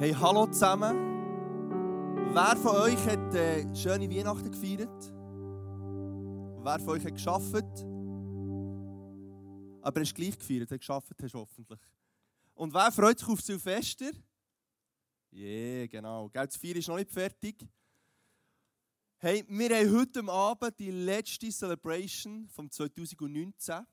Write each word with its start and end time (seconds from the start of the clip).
Hey, 0.00 0.12
hallo 0.12 0.46
zusammen. 0.46 0.96
Wer 2.32 2.56
von 2.56 2.76
euch 2.76 3.04
hat 3.04 3.34
äh, 3.34 3.66
schöne 3.74 4.08
Weihnachten 4.08 4.48
gefeiert? 4.48 5.12
Wer 6.62 6.78
von 6.78 6.90
euch 6.90 7.04
hat 7.04 7.14
geschafft? 7.14 7.84
Aber 9.82 10.00
hast 10.00 10.14
gleich 10.14 10.38
gefeiert, 10.38 10.70
hat 10.70 10.78
geschafft 10.78 11.16
hast 11.20 11.34
hoffentlich. 11.34 11.80
Und 12.54 12.72
wer 12.72 12.92
freut 12.92 13.18
sich 13.18 13.28
auf 13.28 13.40
Silvester? 13.40 14.12
Ja, 15.32 15.44
yeah, 15.44 15.86
genau. 15.88 16.28
Gell, 16.28 16.46
das 16.46 16.56
Feier 16.56 16.76
ist 16.76 16.86
noch 16.86 16.94
nicht 16.94 17.10
fertig. 17.10 17.66
Hey, 19.16 19.44
wir 19.48 19.76
haben 19.76 19.98
heute 19.98 20.22
Abend 20.30 20.78
die 20.78 20.92
letzte 20.92 21.50
Celebration 21.50 22.48
vom 22.50 22.70
2019. 22.70 23.84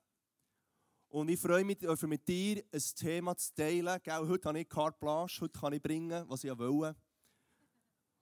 Und 1.16 1.30
ich 1.30 1.40
freue 1.40 1.64
mich, 1.64 1.80
mit 1.82 2.28
dir 2.28 2.62
ein 2.74 2.84
Thema 2.94 3.38
zu 3.38 3.54
teilen. 3.54 4.00
Gell, 4.04 4.28
heute 4.28 4.50
habe 4.50 4.60
ich 4.60 4.68
Carte 4.68 4.98
Blanche, 5.00 5.40
heute 5.40 5.58
kann 5.58 5.72
ich 5.72 5.82
bringen, 5.82 6.26
was 6.28 6.44
ich 6.44 6.52
will. 6.60 6.94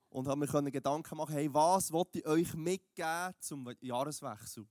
Und 0.10 0.28
habe 0.28 0.62
mir 0.62 0.72
Gedanken 0.72 1.18
machen, 1.18 1.34
hey, 1.34 1.52
was 1.52 1.92
wollte 1.92 2.20
ich 2.20 2.28
euch 2.28 2.54
mitgeben 2.54 3.34
zum 3.40 3.68
Jahreswechsel? 3.82 4.68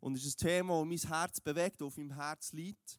Und 0.00 0.16
es 0.16 0.26
ist 0.26 0.42
ein 0.42 0.48
Thema, 0.48 0.80
das 0.80 0.88
mein 1.04 1.12
Herz 1.12 1.40
bewegt, 1.40 1.80
das 1.80 1.86
auf 1.86 1.96
meinem 1.98 2.16
Herz 2.16 2.52
liegt. 2.52 2.98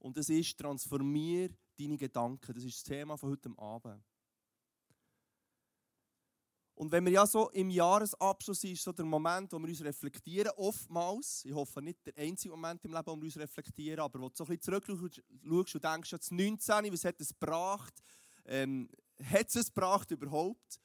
Und 0.00 0.18
das 0.18 0.28
ist, 0.28 0.58
transformier 0.58 1.48
deine 1.78 1.96
Gedanken. 1.96 2.52
Das 2.52 2.62
ist 2.62 2.76
das 2.76 2.82
Thema 2.82 3.16
von 3.16 3.30
heute 3.30 3.50
Abend. 3.56 4.04
Und 6.80 6.90
wenn 6.92 7.04
wir 7.04 7.12
ja 7.12 7.26
so 7.26 7.50
im 7.50 7.68
Jahresabschluss 7.68 8.64
ist, 8.64 8.82
so 8.82 8.90
der 8.90 9.04
Moment, 9.04 9.52
wo 9.52 9.58
wir 9.58 9.68
uns 9.68 9.84
reflektieren, 9.84 10.50
oftmals, 10.56 11.44
ich 11.44 11.52
hoffe 11.52 11.82
nicht 11.82 11.98
der 12.06 12.16
einzige 12.16 12.56
Moment 12.56 12.82
im 12.86 12.94
Leben, 12.94 13.06
wo 13.06 13.16
wir 13.16 13.24
uns 13.24 13.36
reflektieren, 13.36 14.00
aber 14.00 14.18
wo 14.18 14.30
du 14.30 14.34
so 14.34 14.44
ein 14.44 14.56
bisschen 14.56 14.80
zurückschaust 14.80 15.74
und 15.74 15.84
denkst, 15.84 16.10
jetzt 16.10 16.32
19, 16.32 16.90
was 16.90 17.04
hat 17.04 17.20
es 17.20 17.38
gebracht? 17.38 17.92
Ähm, 18.46 18.88
hat 19.22 19.54
es 19.54 19.66
gebracht 19.66 20.10
überhaupt? 20.10 20.80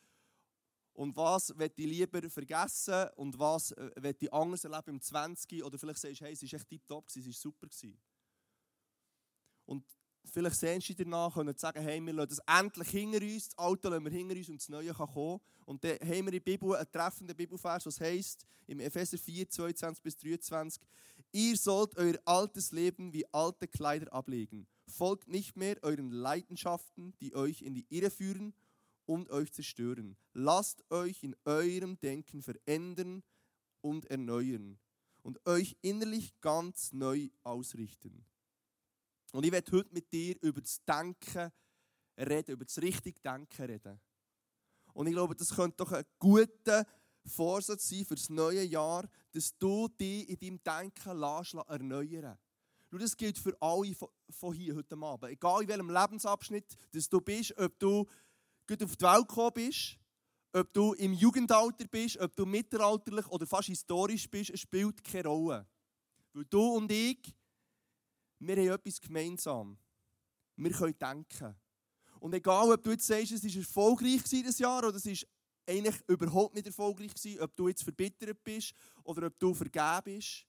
Und 0.91 1.15
was 1.15 1.57
wird 1.57 1.79
ich 1.79 1.85
lieber 1.85 2.29
vergessen 2.29 3.07
und 3.15 3.39
was 3.39 3.71
äh, 3.71 3.91
wird 3.95 4.21
ich 4.21 4.33
anders 4.33 4.65
erleben 4.65 4.95
im 4.95 5.01
20? 5.01 5.63
Oder 5.63 5.79
vielleicht 5.79 5.99
sagst 5.99 6.19
du, 6.19 6.25
hey, 6.25 6.33
es 6.33 6.41
war 6.41 6.59
echt 6.59 6.67
tiptop, 6.67 7.07
es 7.07 7.25
war 7.25 7.31
super. 7.31 7.67
Und 9.63 9.85
vielleicht 10.31 10.57
sehnst 10.57 10.89
du 10.89 10.93
dich 10.93 11.05
danach, 11.05 11.33
können 11.33 11.55
sagen, 11.57 11.81
hey, 11.81 11.99
wir 12.05 12.13
lassen 12.13 12.29
das 12.29 12.59
endlich 12.59 12.89
hinter 12.89 13.21
uns, 13.21 13.49
das 13.49 13.57
Auto 13.57 13.89
lassen 13.89 14.05
wir 14.05 14.11
hinter 14.11 14.35
uns 14.35 14.49
und 14.49 14.61
das 14.61 14.69
Neue 14.69 14.93
kann 14.93 15.07
kommen. 15.07 15.39
Und 15.65 15.83
dann 15.83 15.97
haben 15.99 16.09
wir 16.09 16.19
in 16.19 16.31
der 16.31 16.39
Bibel 16.39 16.75
einen 16.75 16.91
treffenden 16.91 17.35
Bibelvers, 17.35 17.85
was 17.85 17.99
heisst, 17.99 18.45
im 18.67 18.79
Epheser 18.79 19.17
4, 19.17 19.49
22 19.49 20.03
bis 20.03 20.17
23, 20.17 20.81
ihr 21.31 21.57
sollt 21.57 21.97
euer 21.97 22.15
altes 22.25 22.71
Leben 22.71 23.13
wie 23.13 23.25
alte 23.31 23.67
Kleider 23.67 24.11
ablegen. 24.11 24.67
Folgt 24.87 25.27
nicht 25.27 25.55
mehr 25.55 25.77
euren 25.81 26.11
Leidenschaften, 26.11 27.13
die 27.19 27.35
euch 27.35 27.61
in 27.61 27.73
die 27.73 27.85
Irre 27.89 28.09
führen 28.09 28.53
und 29.05 29.29
euch 29.29 29.51
zerstören. 29.51 30.17
Lasst 30.33 30.83
euch 30.91 31.23
in 31.23 31.35
eurem 31.45 31.99
Denken 31.99 32.41
verändern 32.41 33.23
und 33.81 34.05
erneuern 34.05 34.79
und 35.21 35.45
euch 35.47 35.77
innerlich 35.81 36.39
ganz 36.41 36.91
neu 36.91 37.29
ausrichten. 37.43 38.25
Und 39.31 39.45
ich 39.45 39.51
werde 39.51 39.71
heute 39.71 39.93
mit 39.93 40.11
dir 40.11 40.35
über 40.41 40.61
das 40.61 40.83
Denken 40.85 41.51
reden, 42.17 42.51
über 42.51 42.65
das 42.65 42.81
richtige 42.81 43.19
Denken 43.19 43.63
reden. 43.63 43.99
Und 44.93 45.07
ich 45.07 45.13
glaube, 45.13 45.35
das 45.35 45.53
könnte 45.53 45.77
doch 45.77 45.91
ein 45.91 46.05
guter 46.19 46.85
Vorsatz 47.25 47.89
sein 47.89 48.05
für 48.05 48.15
das 48.15 48.29
neue 48.29 48.63
Jahr, 48.63 49.07
dass 49.31 49.57
du 49.57 49.87
dich 49.89 50.29
in 50.29 50.37
deinem 50.39 50.63
Denken 50.63 51.19
lässt, 51.19 51.53
erneuern 51.53 52.37
Schau, 52.89 52.97
das 52.99 53.17
gilt 53.17 53.37
für 53.37 53.59
alle 53.61 53.95
von 54.29 54.53
hier 54.53 54.75
heute 54.75 54.95
Abend. 54.95 55.31
Egal 55.31 55.63
in 55.63 55.67
welchem 55.67 55.89
Lebensabschnitt 55.89 56.77
dass 56.91 57.09
du 57.09 57.19
bist, 57.19 57.57
ob 57.57 57.77
du 57.79 58.05
gut 58.67 58.83
auf 58.83 58.95
die 58.95 59.03
Welt 59.03 59.27
gekommen 59.27 59.51
bist, 59.53 59.97
ob 60.53 60.71
du 60.71 60.93
im 60.93 61.13
Jugendalter 61.13 61.85
bist, 61.87 62.17
ob 62.17 62.35
du 62.35 62.45
mittelalterlich 62.45 63.27
oder 63.27 63.45
fast 63.45 63.67
historisch 63.67 64.29
bist, 64.29 64.57
spielt 64.57 65.03
keine 65.03 65.27
Rolle. 65.27 65.67
Weil 66.33 66.45
du 66.45 66.75
und 66.75 66.91
ich, 66.91 67.33
wir 68.39 68.55
haben 68.55 68.79
etwas 68.79 69.01
gemeinsam. 69.01 69.77
Wir 70.55 70.71
können 70.71 70.97
denken. 70.97 71.55
Und 72.19 72.33
egal, 72.33 72.71
ob 72.71 72.83
du 72.83 72.91
jetzt 72.91 73.07
sagst, 73.07 73.31
es 73.31 73.43
war 73.43 73.55
erfolgreich 73.55 74.23
dieses 74.23 74.57
Jahr 74.59 74.85
oder 74.85 74.95
es 74.97 75.05
ist 75.05 75.27
eigentlich 75.67 75.95
überhaupt 76.07 76.55
nicht 76.55 76.67
erfolgreich 76.67 77.13
gewesen, 77.13 77.41
ob 77.41 77.55
du 77.55 77.67
jetzt 77.67 77.83
verbittert 77.83 78.43
bist 78.43 78.73
oder 79.03 79.27
ob 79.27 79.39
du 79.39 79.53
vergeben 79.53 80.01
bist 80.03 80.45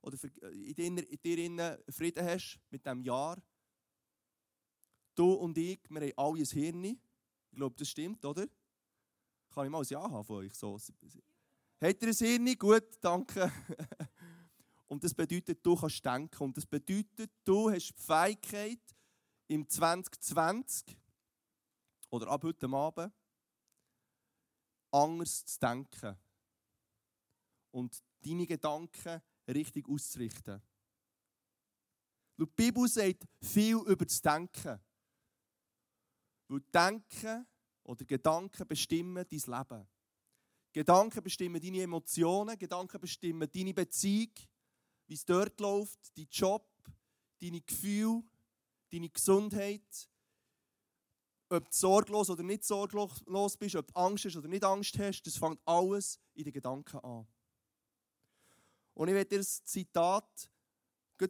oder 0.00 0.18
in 0.52 0.74
dir, 0.74 1.10
in 1.10 1.48
dir 1.48 1.84
Frieden 1.90 2.24
hast 2.24 2.58
mit 2.70 2.84
diesem 2.84 3.02
Jahr. 3.02 3.42
Du 5.14 5.32
und 5.32 5.56
ich, 5.56 5.80
wir 5.88 6.00
haben 6.00 6.12
alle 6.16 6.40
ein 6.40 6.46
Hirn. 6.46 6.84
Ich 6.84 6.98
glaube, 7.56 7.76
das 7.78 7.88
stimmt, 7.88 8.24
oder? 8.24 8.46
Kann 9.50 9.66
ich 9.66 9.70
mal 9.70 9.80
ein 9.80 9.86
Ja 9.88 10.02
haben 10.10 10.24
von 10.24 10.36
euch? 10.36 10.54
So. 10.54 10.78
Habt 11.80 12.02
ihr 12.02 12.08
ein 12.08 12.14
Hirn? 12.14 12.58
Gut, 12.58 12.98
danke. 13.00 13.52
Und 14.94 15.02
das 15.02 15.12
bedeutet, 15.12 15.58
du 15.66 15.74
kannst 15.74 16.04
denken. 16.04 16.44
Und 16.44 16.56
das 16.56 16.66
bedeutet, 16.66 17.28
du 17.42 17.68
hast 17.68 17.94
die 17.98 18.00
Fähigkeit, 18.00 18.78
im 19.48 19.68
2020 19.68 20.96
oder 22.10 22.28
ab 22.28 22.44
heute 22.44 22.68
Abend 22.68 23.12
anders 24.92 25.44
zu 25.46 25.58
denken. 25.58 26.16
Und 27.72 28.00
deine 28.20 28.46
Gedanken 28.46 29.20
richtig 29.48 29.88
auszurichten. 29.88 30.62
Die 32.38 32.46
Bibel 32.46 32.86
sagt 32.86 33.26
viel 33.42 33.78
über 33.78 34.04
das 34.04 34.22
Denken. 34.22 34.78
Weil 36.46 36.60
Denken 36.72 37.48
oder 37.82 38.04
Gedanken 38.04 38.68
bestimmen 38.68 39.26
dein 39.28 39.58
Leben. 39.58 39.88
Gedanken 40.72 41.24
bestimmen 41.24 41.60
deine 41.60 41.82
Emotionen, 41.82 42.56
Gedanken 42.56 43.00
bestimmen 43.00 43.50
deine 43.52 43.74
Beziehung, 43.74 44.30
wie 45.06 45.14
es 45.14 45.24
dort 45.24 45.58
läuft, 45.60 46.16
dein 46.16 46.28
Job, 46.30 46.66
deine 47.40 47.60
Gefühle, 47.60 48.22
deine 48.90 49.08
Gesundheit, 49.08 50.08
ob 51.50 51.70
du 51.70 51.76
sorglos 51.76 52.30
oder 52.30 52.42
nicht 52.42 52.64
sorglos 52.64 53.56
bist, 53.56 53.76
ob 53.76 53.86
du 53.86 53.94
Angst 53.94 54.24
hast 54.24 54.36
oder 54.36 54.48
nicht 54.48 54.64
Angst 54.64 54.98
hast, 54.98 55.22
das 55.22 55.36
fängt 55.36 55.60
alles 55.64 56.18
in 56.34 56.44
den 56.44 56.52
Gedanken 56.52 56.98
an. 56.98 57.26
Und 58.94 59.08
ich 59.08 59.14
werde 59.14 59.30
dir 59.30 59.38
das 59.38 59.64
Zitat 59.64 60.50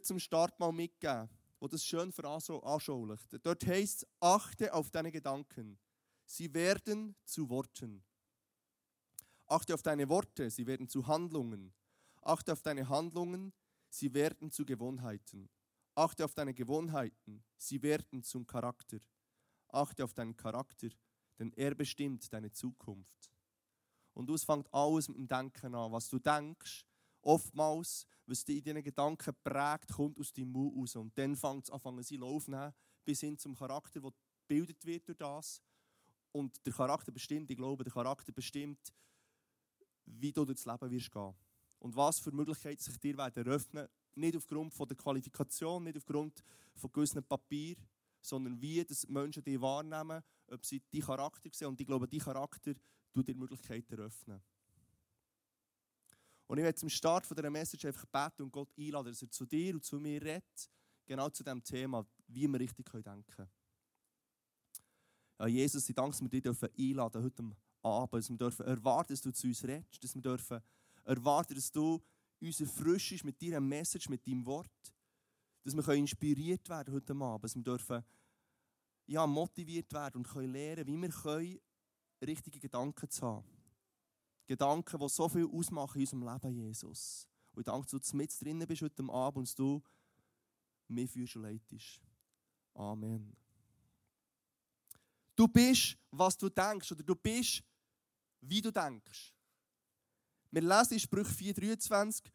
zum 0.01 0.19
Start 0.19 0.59
mal 0.59 0.71
mitgeben, 0.71 1.29
wo 1.59 1.67
das 1.67 1.85
schön 1.85 2.11
veranschaulicht. 2.11 3.39
Dort 3.43 3.65
heißt 3.65 4.03
es, 4.03 4.07
achte 4.19 4.73
auf 4.73 4.91
deine 4.91 5.11
Gedanken. 5.11 5.79
Sie 6.25 6.53
werden 6.53 7.15
zu 7.23 7.49
Worten. 7.49 8.03
Achte 9.47 9.73
auf 9.73 9.83
deine 9.83 10.09
Worte, 10.09 10.49
sie 10.49 10.65
werden 10.65 10.89
zu 10.89 11.07
Handlungen. 11.07 11.73
Achte 12.21 12.51
auf 12.51 12.61
deine 12.61 12.89
Handlungen, 12.89 13.53
sie 13.95 14.13
werden 14.13 14.51
zu 14.51 14.65
Gewohnheiten. 14.65 15.49
Achte 15.95 16.25
auf 16.25 16.33
deine 16.33 16.53
Gewohnheiten, 16.53 17.43
sie 17.55 17.81
werden 17.81 18.21
zum 18.23 18.45
Charakter. 18.45 18.99
Achte 19.69 20.03
auf 20.03 20.13
deinen 20.13 20.35
Charakter, 20.35 20.89
denn 21.39 21.53
er 21.53 21.73
bestimmt 21.73 22.31
deine 22.33 22.51
Zukunft. 22.51 23.31
Und 24.13 24.29
es 24.29 24.43
fängt 24.43 24.73
alles 24.73 25.07
mit 25.07 25.17
dem 25.17 25.27
Denken 25.27 25.75
an. 25.75 25.91
Was 25.91 26.09
du 26.09 26.19
denkst, 26.19 26.85
oftmals, 27.21 28.05
was 28.25 28.43
dich 28.43 28.57
in 28.57 28.63
deinen 28.63 28.83
Gedanken 28.83 29.35
prägt, 29.43 29.93
kommt 29.93 30.19
aus 30.19 30.33
deinem 30.33 30.51
Mund 30.51 30.77
raus. 30.77 30.95
Und 30.97 31.17
dann 31.17 31.35
fängt 31.35 31.65
es 31.65 31.71
an, 31.71 32.03
sie 32.03 32.17
laufen, 32.17 32.73
bis 33.03 33.21
hin 33.21 33.37
zum 33.37 33.55
Charakter, 33.55 34.01
der 34.01 34.11
gebildet 34.47 34.85
wird 34.85 35.07
durch 35.07 35.17
das. 35.17 35.61
Und 36.31 36.65
der 36.65 36.73
Charakter 36.73 37.11
bestimmt, 37.11 37.49
ich 37.49 37.57
glaube, 37.57 37.83
der 37.83 37.93
Charakter 37.93 38.31
bestimmt, 38.31 38.93
wie 40.05 40.31
du 40.31 40.45
durchs 40.45 40.65
Leben 40.65 40.91
wirst 40.91 41.11
gehen. 41.11 41.33
Und 41.85 41.95
was 41.95 42.17
für 42.17 42.31
Möglichkeiten 42.31 42.81
sich 42.81 42.97
dir 42.97 43.15
werden 43.15 43.45
eröffnen, 43.45 43.87
nicht 44.15 44.35
aufgrund 44.35 44.73
von 44.73 44.87
der 44.87 44.97
Qualifikation, 44.97 45.83
nicht 45.83 45.95
aufgrund 45.95 46.43
von 46.73 46.91
gewissen 46.91 47.23
Papier, 47.23 47.75
sondern 48.21 48.59
wie 48.59 48.83
das 48.83 49.07
Menschen 49.07 49.43
dich 49.43 49.61
wahrnehmen, 49.61 50.23
ob 50.47 50.65
sie 50.65 50.81
deinen 50.91 51.03
Charakter 51.03 51.47
sehen. 51.53 51.67
Und 51.67 51.79
ich 51.79 51.85
glaube, 51.85 52.07
dein 52.07 52.19
Charakter 52.19 52.73
tut 53.13 53.27
dir 53.27 53.35
Möglichkeiten 53.35 53.93
eröffnen. 53.93 54.41
Und 56.47 56.57
ich 56.57 56.63
werde 56.63 56.79
zum 56.79 56.89
Start 56.89 57.23
von 57.23 57.37
dieser 57.37 57.51
Message 57.51 57.85
einfach 57.85 58.05
beten 58.07 58.41
und 58.41 58.51
Gott 58.51 58.73
einladen, 58.79 59.11
dass 59.11 59.21
er 59.21 59.29
zu 59.29 59.45
dir 59.45 59.75
und 59.75 59.85
zu 59.85 59.99
mir 59.99 60.19
redet, 60.19 60.71
genau 61.05 61.29
zu 61.29 61.43
dem 61.43 61.63
Thema, 61.63 62.03
wie 62.25 62.47
wir 62.47 62.59
richtig 62.59 62.89
denken 62.91 63.23
können. 63.27 63.51
Ja, 65.37 65.45
Jesus, 65.45 65.87
ich 65.87 65.93
danke, 65.93 66.13
dass 66.13 66.21
wir 66.23 66.29
dich 66.29 66.41
dürfen 66.41 66.69
einladen 66.75 67.23
heute 67.23 67.43
Abend, 67.83 68.13
dass 68.13 68.29
wir 68.31 68.37
dürfen 68.37 68.65
erwarten, 68.65 69.13
dass 69.13 69.21
du 69.21 69.31
zu 69.31 69.45
uns 69.45 69.63
redest, 69.63 70.03
dass 70.03 70.15
wir 70.15 70.21
dürfen 70.23 70.63
erwarten, 71.05 71.55
dass 71.55 71.71
du 71.71 72.01
uns 72.41 72.59
erfrischst 72.59 73.23
mit 73.23 73.41
deiner 73.41 73.61
Message, 73.61 74.09
mit 74.09 74.25
deinem 74.27 74.45
Wort, 74.45 74.69
dass 75.63 75.75
wir 75.75 75.93
inspiriert 75.93 76.67
werden 76.69 76.93
heute 76.93 77.13
Abend, 77.13 77.43
dass 77.43 77.55
wir 77.55 77.63
dürfen 77.63 78.03
ja, 79.07 79.25
motiviert 79.25 79.91
werden 79.93 80.17
und 80.17 80.27
können 80.27 80.51
lernen, 80.51 80.87
wie 80.87 80.97
wir 80.97 81.09
können, 81.09 81.59
richtige 82.23 82.59
Gedanken 82.59 83.09
zu 83.09 83.25
haben. 83.25 83.45
Gedanken, 84.47 84.99
die 84.99 85.09
so 85.09 85.27
viel 85.27 85.47
ausmachen 85.47 85.99
in 85.99 86.01
unserem 86.01 86.23
Leben, 86.23 86.53
Jesus. 86.53 87.27
Und 87.53 87.61
ich 87.61 87.65
danke, 87.65 87.87
dass 87.87 88.09
du 88.09 88.17
mit 88.17 88.41
drinnen 88.41 88.67
bist 88.67 88.81
heute 88.81 89.03
Abend 89.09 89.37
und 89.37 89.59
du 89.59 89.81
mich 90.87 91.09
führst 91.09 91.35
und 91.35 91.43
leitest. 91.43 92.01
Amen. 92.73 93.35
Du 95.35 95.47
bist, 95.47 95.97
was 96.11 96.37
du 96.37 96.49
denkst, 96.49 96.91
oder 96.91 97.03
du 97.03 97.15
bist, 97.15 97.63
wie 98.41 98.61
du 98.61 98.71
denkst. 98.71 99.34
Wir 100.55 100.61
lesen 100.61 100.93
in 100.93 100.99
Sprüche 101.01 101.33
4,23, 101.33 102.31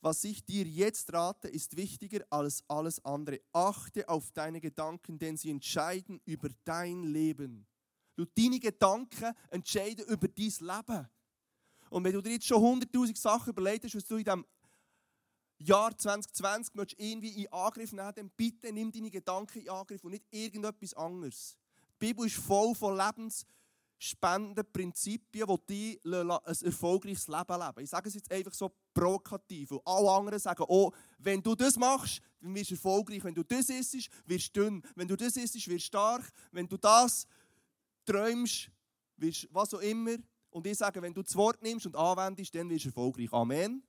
was 0.00 0.24
ich 0.24 0.42
dir 0.42 0.64
jetzt 0.64 1.12
rate, 1.12 1.48
ist 1.48 1.76
wichtiger 1.76 2.24
als 2.30 2.64
alles 2.66 3.04
andere. 3.04 3.42
Achte 3.52 4.08
auf 4.08 4.30
deine 4.30 4.58
Gedanken, 4.58 5.18
denn 5.18 5.36
sie 5.36 5.50
entscheiden 5.50 6.18
über 6.24 6.48
dein 6.64 7.02
Leben. 7.02 7.66
Deine 8.16 8.58
Gedanken 8.58 9.34
entscheiden 9.50 10.06
über 10.06 10.28
dein 10.28 10.52
Leben. 10.60 11.08
Und 11.90 12.04
wenn 12.04 12.14
du 12.14 12.22
dir 12.22 12.32
jetzt 12.32 12.46
schon 12.46 12.80
100.000 12.80 13.18
Sachen 13.18 13.50
überlegt 13.50 13.84
hast, 13.84 13.96
was 13.96 14.06
du 14.06 14.16
in 14.16 14.24
diesem 14.24 14.46
Jahr 15.58 15.94
2020 15.94 16.74
möchtest 16.74 16.98
irgendwie 17.02 17.42
in 17.42 17.52
Angriff 17.52 17.92
nehmen, 17.92 18.14
dann 18.16 18.30
bitte 18.30 18.72
nimm 18.72 18.90
deine 18.90 19.10
Gedanken 19.10 19.58
in 19.58 19.68
Angriff 19.68 20.02
und 20.04 20.12
nicht 20.12 20.24
irgendetwas 20.30 20.94
anderes. 20.94 21.58
Die 22.00 22.06
Bibel 22.06 22.24
ist 22.24 22.36
voll 22.36 22.74
von 22.74 22.96
lebensspendenden 23.98 24.64
Prinzipien, 24.72 25.58
die 25.68 26.00
ein 26.04 26.30
erfolgreiches 26.62 27.28
Leben 27.28 27.60
leben 27.60 27.80
Ich 27.80 27.90
sage 27.90 28.08
es 28.08 28.14
jetzt 28.14 28.30
einfach 28.30 28.54
so 28.54 28.70
provokativ. 28.94 29.72
Und 29.72 29.86
alle 29.86 30.10
anderen 30.10 30.38
sagen, 30.38 30.64
oh, 30.68 30.92
wenn 31.18 31.42
du 31.42 31.54
das 31.54 31.76
machst, 31.76 32.20
dann 32.40 32.54
wirst 32.54 32.70
du 32.70 32.74
erfolgreich. 32.74 33.22
Wenn 33.24 33.34
du 33.34 33.42
das 33.42 33.68
isst, 33.68 34.08
wirst 34.26 34.56
du 34.56 34.62
dünn. 34.62 34.82
Wenn 34.94 35.08
du 35.08 35.16
das 35.16 35.36
isst, 35.36 35.54
wirst 35.54 35.68
du 35.68 35.78
stark. 35.78 36.30
Wenn 36.52 36.68
du 36.68 36.76
das 36.76 37.26
träumst, 38.04 38.70
wirst 39.16 39.44
du 39.44 39.48
was 39.50 39.74
auch 39.74 39.80
immer. 39.80 40.16
Und 40.50 40.66
ich 40.66 40.78
sage, 40.78 41.02
wenn 41.02 41.12
du 41.12 41.22
das 41.22 41.34
Wort 41.36 41.62
nimmst 41.62 41.86
und 41.86 41.96
anwendest, 41.96 42.54
dann 42.54 42.70
wirst 42.70 42.84
du 42.84 42.88
erfolgreich. 42.88 43.32
Amen. 43.32 43.82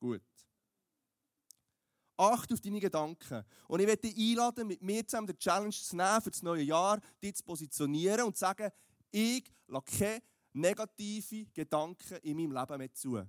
Gut. 0.00 0.22
Acht 2.16 2.52
auf 2.52 2.60
deine 2.60 2.80
Gedanken. 2.80 3.44
Und 3.68 3.80
ich 3.80 3.86
werde 3.86 4.02
dich 4.02 4.16
einladen, 4.16 4.66
mit 4.66 4.82
mir 4.82 5.06
zusammen 5.06 5.28
die 5.28 5.36
Challenge 5.36 5.70
zu 5.70 5.96
nehmen 5.96 6.20
für 6.20 6.30
das 6.30 6.42
neue 6.42 6.62
Jahr, 6.62 7.00
dich 7.22 7.36
zu 7.36 7.44
positionieren 7.44 8.22
und 8.22 8.36
zu 8.36 8.40
sagen, 8.40 8.70
ich 9.12 9.44
lasse 9.68 9.98
keine 9.98 10.22
negativen 10.52 11.50
Gedanken 11.52 12.16
in 12.22 12.36
meinem 12.36 12.52
Leben 12.52 12.78
mehr 12.78 12.92
zu. 12.92 13.22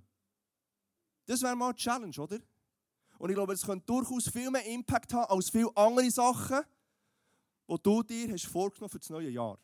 Das 1.26 1.40
wäre 1.42 1.56
mal 1.56 1.68
eine 1.68 1.76
Challenge, 1.76 2.18
oder? 2.18 2.38
Und 3.18 3.30
ich 3.30 3.36
glaube, 3.36 3.52
es 3.52 3.64
könnte 3.64 3.86
durchaus 3.86 4.28
viel 4.28 4.50
mehr 4.50 4.64
Impact 4.66 5.12
haben 5.14 5.30
als 5.30 5.48
viele 5.48 5.74
andere 5.76 6.10
Sachen, 6.10 6.62
die 7.68 7.76
du 7.82 8.02
dir 8.02 8.32
hast 8.32 8.46
vorgenommen 8.46 8.90
für 8.90 8.98
das 8.98 9.08
neue 9.08 9.30
Jahr. 9.30 9.58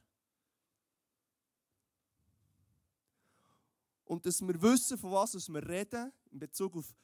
Und 4.05 4.25
dass 4.27 4.41
wir 4.41 4.61
wissen, 4.63 4.99
von 4.99 5.13
was 5.13 5.49
wir 5.49 5.69
reden, 5.69 6.13
in 6.31 6.39
Bezug 6.39 6.77
auf 6.77 6.95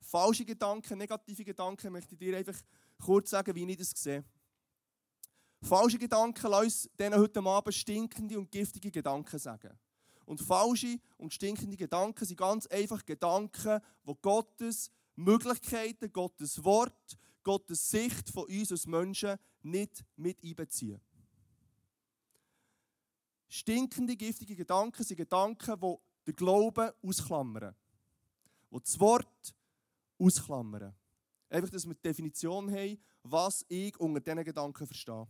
falsche 0.00 0.44
Gedanken, 0.44 0.98
negative 0.98 1.44
Gedanken, 1.44 1.92
möchte 1.92 2.14
ich 2.14 2.18
dir 2.18 2.36
einfach 2.36 2.56
kurz 2.98 3.30
sagen, 3.30 3.54
wie 3.54 3.70
ich 3.70 3.76
das 3.76 3.90
sehe. 3.90 4.24
Falsche 5.62 5.98
Gedanken 5.98 6.50
lassen 6.50 6.90
uns 6.98 7.14
heute 7.14 7.40
Abend 7.40 7.74
stinkende 7.74 8.38
und 8.38 8.50
giftige 8.50 8.90
Gedanken 8.90 9.38
sagen. 9.38 9.78
Und 10.24 10.40
falsche 10.40 10.98
und 11.16 11.32
stinkende 11.32 11.76
Gedanken 11.76 12.24
sind 12.24 12.36
ganz 12.36 12.66
einfach 12.66 13.04
Gedanken, 13.04 13.80
wo 14.04 14.14
Gottes 14.14 14.90
Möglichkeiten, 15.14 16.12
Gottes 16.12 16.62
Wort, 16.62 17.18
Gottes 17.42 17.88
Sicht 17.88 18.28
von 18.30 18.44
uns 18.44 18.72
als 18.72 18.86
Menschen 18.86 19.36
nicht 19.62 20.04
mit 20.16 20.42
einbeziehen. 20.42 21.00
Stinkende, 23.48 24.16
giftige 24.16 24.56
Gedanken 24.56 25.04
sind 25.04 25.16
Gedanken, 25.16 25.80
die 25.80 25.96
den 26.26 26.36
Glauben 26.36 26.90
ausklammern. 27.02 27.74
Die 28.72 28.80
das 28.80 28.98
Wort 28.98 29.54
ausklammern. 30.18 30.92
Einfach, 31.48 31.70
dass 31.70 31.86
wir 31.86 31.94
die 31.94 32.02
Definition 32.02 32.70
haben, 32.70 32.98
was 33.22 33.64
ich 33.68 33.98
unter 34.00 34.20
diesen 34.20 34.44
Gedanken 34.44 34.86
verstehe. 34.86 35.28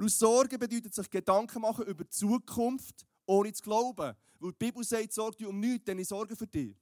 Aus 0.00 0.18
Sorge 0.18 0.58
bedeutet 0.58 0.94
sich 0.94 1.10
Gedanken 1.10 1.60
machen 1.60 1.84
über 1.84 2.04
die 2.04 2.10
Zukunft, 2.10 3.06
ohne 3.26 3.52
zu 3.52 3.62
glauben. 3.62 4.16
Weil 4.38 4.52
die 4.52 4.56
Bibel 4.56 4.82
sagt, 4.82 5.12
sorge 5.12 5.36
dich 5.36 5.46
um 5.46 5.60
nichts, 5.60 5.84
denn 5.84 5.98
ich 5.98 6.08
sorge 6.08 6.34
für 6.34 6.46
dich. 6.46 6.74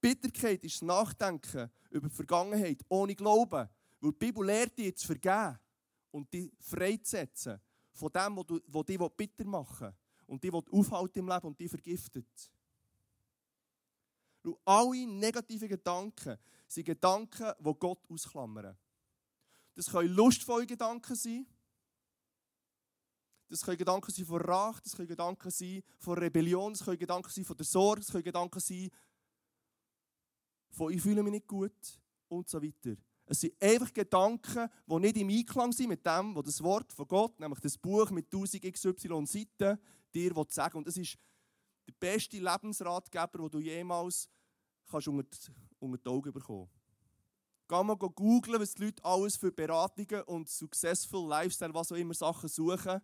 Bitterkeit 0.00 0.64
ist 0.64 0.82
Nachdenken 0.82 1.70
über 1.90 2.08
die 2.08 2.14
Vergangenheit 2.14 2.82
ohne 2.88 3.14
Glauben. 3.14 3.68
Weil 4.00 4.10
die 4.10 4.18
Bibel 4.18 4.44
lehrt 4.44 4.76
dich 4.76 4.96
zu 4.96 5.06
vergeben 5.06 5.58
und 6.10 6.32
dich 6.32 6.52
freizusetzen 6.58 7.60
von 7.92 8.10
dem, 8.12 8.36
was 8.36 8.84
dich 8.86 8.98
bitter 9.16 9.44
machen 9.44 9.86
will 9.86 9.94
und 10.26 10.42
dich 10.42 10.52
aufhalten 10.52 11.20
im 11.20 11.28
Leben 11.28 11.46
und 11.46 11.60
dich 11.60 11.70
vergiftet. 11.70 12.50
Und 14.42 14.58
alle 14.64 15.06
negativen 15.06 15.68
Gedanken 15.68 16.36
sind 16.66 16.84
Gedanken, 16.84 17.52
die 17.60 17.74
Gott 17.78 18.00
ausklammern. 18.10 18.76
Das 19.74 19.90
können 19.90 20.14
lustvolle 20.14 20.66
Gedanken 20.66 21.14
sein. 21.14 21.46
Das 23.48 23.62
können 23.62 23.78
Gedanken 23.78 24.10
sein 24.10 24.24
von 24.24 24.40
Rache, 24.40 24.82
das 24.82 24.96
können 24.96 25.08
Gedanken 25.08 25.50
sein 25.50 25.82
von 25.98 26.18
Rebellion, 26.18 26.72
das 26.72 26.84
können 26.84 26.98
Gedanken 26.98 27.30
sein 27.30 27.44
von 27.44 27.56
der 27.56 27.66
Sorge, 27.66 28.00
das 28.00 28.10
können 28.10 28.24
Gedanken 28.24 28.60
sein 28.60 28.90
von 30.70 30.92
ich 30.92 31.00
fühle 31.00 31.22
mich 31.22 31.32
nicht 31.32 31.46
gut 31.46 32.00
und 32.28 32.48
so 32.48 32.60
weiter. 32.60 32.96
Es 33.26 33.40
sind 33.40 33.54
einfach 33.62 33.92
Gedanken, 33.92 34.68
die 34.86 34.98
nicht 34.98 35.16
im 35.16 35.28
Einklang 35.30 35.72
sind 35.72 35.88
mit 35.88 36.04
dem, 36.04 36.34
was 36.34 36.44
das 36.44 36.62
Wort 36.62 36.92
von 36.92 37.06
Gott, 37.06 37.40
nämlich 37.40 37.60
das 37.60 37.78
Buch 37.78 38.10
mit 38.10 38.26
1000 38.26 38.62
XY 38.72 39.24
Seiten, 39.26 39.78
dir 40.14 40.46
sagen 40.48 40.78
Und 40.78 40.86
das 40.86 40.96
ist 40.96 41.16
der 41.86 41.94
beste 41.98 42.38
Lebensratgeber, 42.38 43.38
den 43.38 43.50
du 43.50 43.60
jemals 43.60 44.28
kannst 44.90 45.08
unter, 45.08 45.38
die, 45.80 46.06
Augen 46.06 46.32
bekommen 46.32 46.68
Geh 47.66 47.82
mal 47.82 47.96
googeln, 47.96 48.60
was 48.60 48.74
die 48.74 48.84
Leute 48.84 49.04
alles 49.04 49.36
für 49.36 49.50
Beratungen 49.50 50.22
und 50.24 50.48
Successful 50.48 51.26
Lifestyle, 51.28 51.72
was 51.72 51.90
auch 51.90 51.96
immer 51.96 52.14
Sachen 52.14 52.48
suchen. 52.48 53.00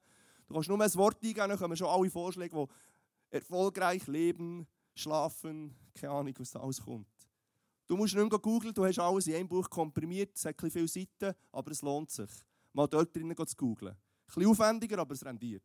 Du 0.46 0.54
kannst 0.54 0.68
nur 0.68 0.80
ein 0.80 0.94
Wort 0.96 1.16
eingeben, 1.22 1.48
dann 1.48 1.58
kommen 1.58 1.76
schon 1.76 1.86
alle 1.86 2.10
Vorschläge, 2.10 2.54
die 2.54 3.36
erfolgreich 3.36 4.06
leben, 4.06 4.66
schlafen, 4.94 5.74
keine 5.94 6.12
Ahnung, 6.12 6.34
was 6.38 6.50
da 6.50 6.60
alles 6.60 6.82
kommt. 6.82 7.06
Du 7.86 7.96
musst 7.96 8.14
nicht 8.14 8.30
mehr 8.30 8.38
googeln, 8.38 8.74
du 8.74 8.84
hast 8.84 8.98
alles 8.98 9.26
in 9.26 9.34
einem 9.34 9.48
Buch 9.48 9.68
komprimiert, 9.70 10.36
es 10.36 10.44
hat 10.44 10.60
viele 10.60 10.86
Seiten, 10.86 11.34
aber 11.50 11.70
es 11.70 11.82
lohnt 11.82 12.10
sich. 12.10 12.30
Mal 12.72 12.86
dort 12.86 13.14
drinnen 13.14 13.36
zu 13.36 13.56
googeln. 13.56 13.92
Ein 13.92 13.98
bisschen 14.26 14.46
aufwendiger, 14.46 14.98
aber 14.98 15.14
es 15.14 15.24
rendiert. 15.24 15.64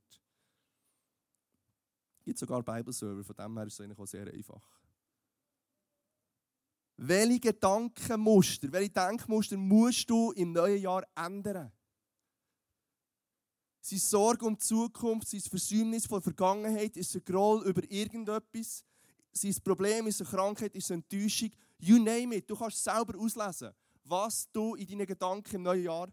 Es 2.19 2.25
gibt 2.25 2.39
sogar 2.39 2.63
Bibelserver, 2.63 3.23
von 3.23 3.35
dem 3.35 3.57
her 3.57 3.67
ist 3.67 3.73
es 3.73 3.81
eigentlich 3.81 3.99
auch 3.99 4.07
sehr 4.07 4.25
einfach. 4.25 4.61
Welche 6.97 7.39
Gedankenmuster, 7.39 8.71
welche 8.71 8.91
Denkmuster 8.91 9.57
musst 9.57 10.09
du 10.09 10.31
im 10.31 10.53
neuen 10.53 10.81
Jahr 10.81 11.03
ändern? 11.15 11.71
Sein 13.81 13.99
Sorge 13.99 14.45
um 14.45 14.53
die 14.53 14.63
Zukunft, 14.63 15.27
sein 15.27 15.41
Versäumnis 15.41 16.05
von 16.05 16.19
der 16.19 16.23
Vergangenheit, 16.23 16.95
ist 16.97 17.13
ein 17.15 17.23
Groll 17.25 17.65
über 17.67 17.81
irgendetwas, 17.91 18.83
sein 19.31 19.55
Problem 19.63 20.07
ist 20.07 20.21
eine 20.21 20.29
Krankheit, 20.29 20.75
ist 20.75 20.89
eine 20.89 21.03
Enttäuschung. 21.03 21.51
You 21.77 21.97
name 21.97 22.37
it. 22.37 22.49
Du 22.49 22.55
kannst 22.55 22.81
selber 22.81 23.19
auslesen, 23.19 23.73
was 24.05 24.49
du 24.51 24.75
in 24.75 24.87
deinen 24.87 25.05
Gedanken 25.05 25.55
im 25.57 25.63
neuen 25.63 25.83
Jahr 25.83 26.09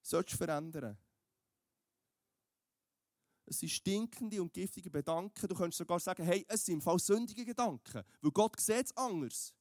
sollst 0.00 0.32
verändern 0.32 0.96
es 3.52 3.60
sind 3.60 3.68
stinkende 3.68 4.40
und 4.40 4.52
giftige 4.52 4.90
Gedanken. 4.90 5.46
Du 5.46 5.54
könntest 5.54 5.78
sogar 5.78 6.00
sagen, 6.00 6.24
hey, 6.24 6.44
es 6.48 6.64
sind 6.64 6.74
im 6.74 6.80
Fall 6.80 6.98
sündige 6.98 7.44
Gedanken, 7.44 8.02
weil 8.20 8.30
Gott 8.30 8.58
sieht 8.58 8.86
es 8.86 8.96
anders. 8.96 9.54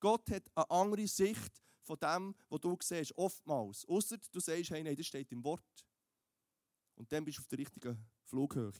Gott 0.00 0.28
hat 0.30 0.50
eine 0.54 0.70
andere 0.70 1.06
Sicht 1.06 1.62
von 1.82 1.98
dem, 1.98 2.34
was 2.48 2.60
du 2.60 2.76
siehst, 2.80 3.16
oftmals. 3.16 3.86
Außer 3.86 4.18
du 4.18 4.40
sagst, 4.40 4.70
hey, 4.70 4.82
nein, 4.82 4.96
das 4.96 5.06
steht 5.06 5.30
im 5.32 5.42
Wort. 5.44 5.86
Und 6.96 7.10
dann 7.10 7.24
bist 7.24 7.38
du 7.38 7.42
auf 7.42 7.48
der 7.48 7.58
richtigen 7.58 8.06
Flughöhe. 8.24 8.72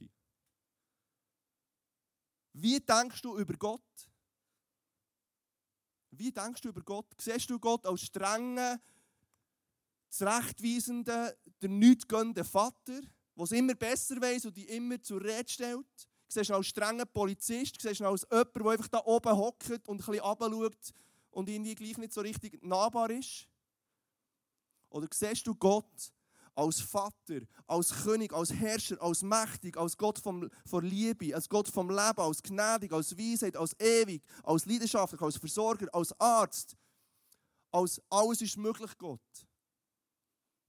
Wie 2.53 2.79
denkst 2.81 3.23
du 3.23 3.39
über 3.39 3.55
Gott? 3.55 4.11
Wie 6.11 6.31
denkst 6.31 6.61
du 6.61 6.69
über 6.69 6.83
Gott? 6.83 7.07
Siehst 7.19 7.51
du 7.51 7.59
Gott 7.59 7.87
als 7.87 8.03
strengen, 8.03 8.81
zurechtweisenden, 10.09 11.33
der 11.65 11.71
nichtgönnende 11.71 12.45
Vater, 12.45 13.01
der 13.37 13.45
es 13.45 13.53
immer 13.53 13.75
besser 13.75 14.21
weiß 14.21 14.47
und 14.47 14.57
die 14.57 14.65
immer 14.65 15.03
zur 15.03 15.23
Rede 15.23 15.49
stellt? 15.49 16.09
Siehst 16.29 16.51
du 16.51 16.55
als 16.55 16.67
strengen 16.67 17.07
Polizist? 17.13 17.81
Siehst 17.81 18.01
du 18.01 18.05
als 18.05 18.27
jemand, 18.31 18.55
der 18.55 18.67
einfach 18.67 18.89
da 18.89 19.03
oben 19.05 19.37
hockt 19.37 19.71
und 19.89 19.91
ein 19.91 19.97
bisschen 19.97 20.21
runterschaut 20.21 20.95
und 21.31 21.49
irgendwie 21.49 21.75
gleich 21.75 21.97
nicht 21.97 22.13
so 22.13 22.21
richtig 22.21 22.63
nahbar 22.63 23.11
ist? 23.11 23.49
Oder 24.91 25.09
siehst 25.13 25.47
du 25.47 25.55
Gott 25.55 26.13
als 26.55 26.81
Vater, 26.81 27.41
als 27.67 28.05
König, 28.05 28.33
als 28.33 28.53
Herrscher, 28.53 29.01
als 29.03 29.23
mächtig, 29.23 29.77
als 29.77 29.97
Gott 29.97 30.19
vom, 30.19 30.49
von 30.67 30.85
Liebe, 30.85 31.35
als 31.35 31.49
Gott 31.49 31.69
vom 31.69 31.89
Leben, 31.89 32.21
als 32.21 32.43
gnädig, 32.43 32.93
als 32.93 33.17
Weisheit, 33.19 33.57
als 33.57 33.75
ewig, 33.81 34.23
als 34.43 34.67
leidenschaftlich, 34.67 35.21
als 35.21 35.37
Versorger, 35.37 35.89
als 35.93 36.19
Arzt, 36.21 36.77
als 37.73 38.01
alles 38.09 38.43
ist 38.43 38.57
möglich 38.57 38.97
Gott. 38.99 39.21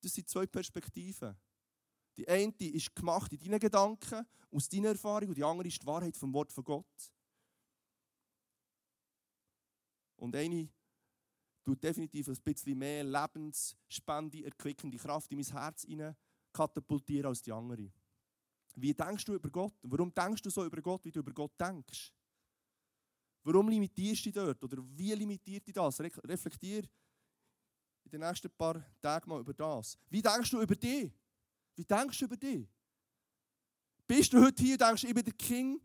Das 0.06 0.14
sind 0.14 0.30
zwei 0.30 0.46
Perspektiven. 0.46 1.36
Die 2.16 2.28
eine 2.28 2.54
ist 2.60 2.96
gemacht 2.96 3.34
in 3.34 3.40
deinen 3.40 3.60
Gedanken, 3.60 4.24
aus 4.52 4.70
deiner 4.70 4.90
Erfahrung, 4.90 5.30
und 5.30 5.36
die 5.36 5.44
andere 5.44 5.68
ist 5.68 5.82
die 5.82 5.88
Wahrheit 5.88 6.16
vom 6.16 6.32
Wort 6.32 6.54
von 6.54 6.64
Gott. 6.64 7.12
Und 10.18 10.36
eine 10.36 10.70
tut 11.64 11.84
definitiv 11.84 12.28
ein 12.28 12.38
bisschen 12.44 12.78
mehr 12.78 13.04
lebensspende, 13.04 14.46
erquickende 14.46 14.98
Kraft 14.98 15.32
in 15.32 15.40
mein 15.40 15.48
Herz 15.48 15.82
hinein 15.86 16.16
katapultieren 16.54 17.26
als 17.26 17.42
die 17.42 17.52
andere. 17.52 17.92
Wie 18.76 18.94
denkst 18.94 19.26
du 19.26 19.34
über 19.34 19.50
Gott? 19.50 19.74
Warum 19.82 20.14
denkst 20.14 20.44
du 20.44 20.52
so 20.52 20.64
über 20.64 20.84
Gott, 20.84 21.04
wie 21.04 21.12
du 21.12 21.22
über 21.22 21.34
Gott 21.34 21.60
denkst? 21.60 22.14
Warum 23.44 23.70
limitierst 23.70 24.24
du 24.28 24.30
dich 24.30 24.34
dort? 24.36 24.64
Oder 24.64 24.84
wie 24.96 25.14
limitiert 25.16 25.66
dich 25.66 25.74
das? 25.74 26.00
Reflektier 26.00 26.88
in 28.06 28.12
den 28.12 28.22
nächsten 28.22 28.50
paar 28.52 28.84
Tagen 29.02 29.30
mal 29.30 29.42
über 29.42 29.54
das. 29.54 29.98
Wie 30.10 30.22
denkst 30.22 30.52
du 30.52 30.62
über 30.62 30.76
dich? 30.76 31.12
Wie 31.76 31.84
denkst 31.84 32.20
du 32.20 32.26
über 32.26 32.38
dich? 32.38 32.68
Bist 34.08 34.32
du 34.32 34.44
heute 34.44 34.64
hier 34.64 34.74
und 34.74 34.82
denkst, 34.82 35.04
ich 35.04 35.14
bin 35.14 35.24
der 35.24 35.34
King 35.34 35.82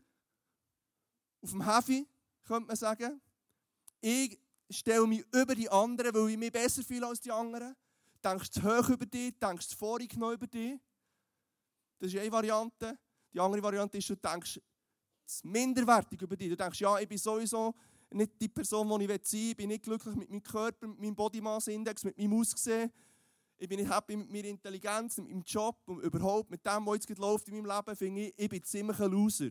auf 1.41 1.49
dem 1.49 1.65
Heavy, 1.65 2.07
könnte 2.43 2.67
man 2.67 2.75
sagen? 2.75 3.19
Ich 3.99 4.39
stelle 4.69 5.07
mich 5.07 5.25
über 5.33 5.55
die 5.55 5.69
anderen, 5.69 6.13
weil 6.13 6.29
ich 6.29 6.37
mich 6.37 6.51
besser 6.51 6.83
fühle 6.83 7.07
als 7.07 7.19
die 7.19 7.31
anderen. 7.31 7.75
Denkst 8.23 8.51
du 8.51 8.61
zu 8.61 8.67
hoch 8.67 8.89
über 8.89 9.05
dich, 9.05 9.37
denkst 9.39 9.69
du 9.69 9.75
vorgenommen 9.75 10.35
über 10.35 10.47
dich. 10.47 10.79
Das 11.97 12.13
ist 12.13 12.19
eine 12.19 12.31
Variante. 12.31 12.97
Die 13.33 13.39
andere 13.39 13.63
Variante 13.63 13.97
ist, 13.97 14.09
du 14.09 14.15
denkst 14.15 14.59
minderwertig 15.43 16.21
über 16.21 16.35
dich. 16.35 16.49
Du 16.49 16.57
denkst, 16.57 16.79
ja, 16.79 16.99
ich 16.99 17.07
bin 17.07 17.17
sowieso 17.17 17.73
nicht 18.13 18.39
die 18.39 18.49
Person, 18.49 18.87
die 18.99 19.05
ich 19.05 19.21
sein 19.23 19.41
will. 19.41 19.49
Ich 19.49 19.57
bin 19.57 19.67
nicht 19.69 19.83
glücklich 19.83 20.15
mit 20.15 20.29
meinem 20.29 20.43
Körper, 20.43 20.87
mit 20.87 20.99
meinem 20.99 21.15
Body 21.15 21.41
Mass 21.41 21.67
Index, 21.67 22.03
mit 22.03 22.17
meinem 22.17 22.33
Aussehen. 22.33 22.91
Ich 23.57 23.69
bin 23.69 23.79
nicht 23.79 23.93
happy 23.93 24.15
mit 24.15 24.31
meiner 24.31 24.47
Intelligenz, 24.47 25.17
mit 25.17 25.29
meinem 25.29 25.43
Job 25.43 25.77
und 25.85 26.01
überhaupt 26.01 26.49
mit 26.49 26.65
dem, 26.65 26.85
was 26.85 27.05
jetzt 27.07 27.19
läuft 27.19 27.47
in 27.47 27.55
meinem 27.55 27.65
Leben, 27.65 27.95
finde 27.95 28.21
ich, 28.21 28.33
ich 28.35 28.49
bin 28.49 28.63
ziemlich 28.63 28.99
ein 28.99 29.11
Loser. 29.11 29.49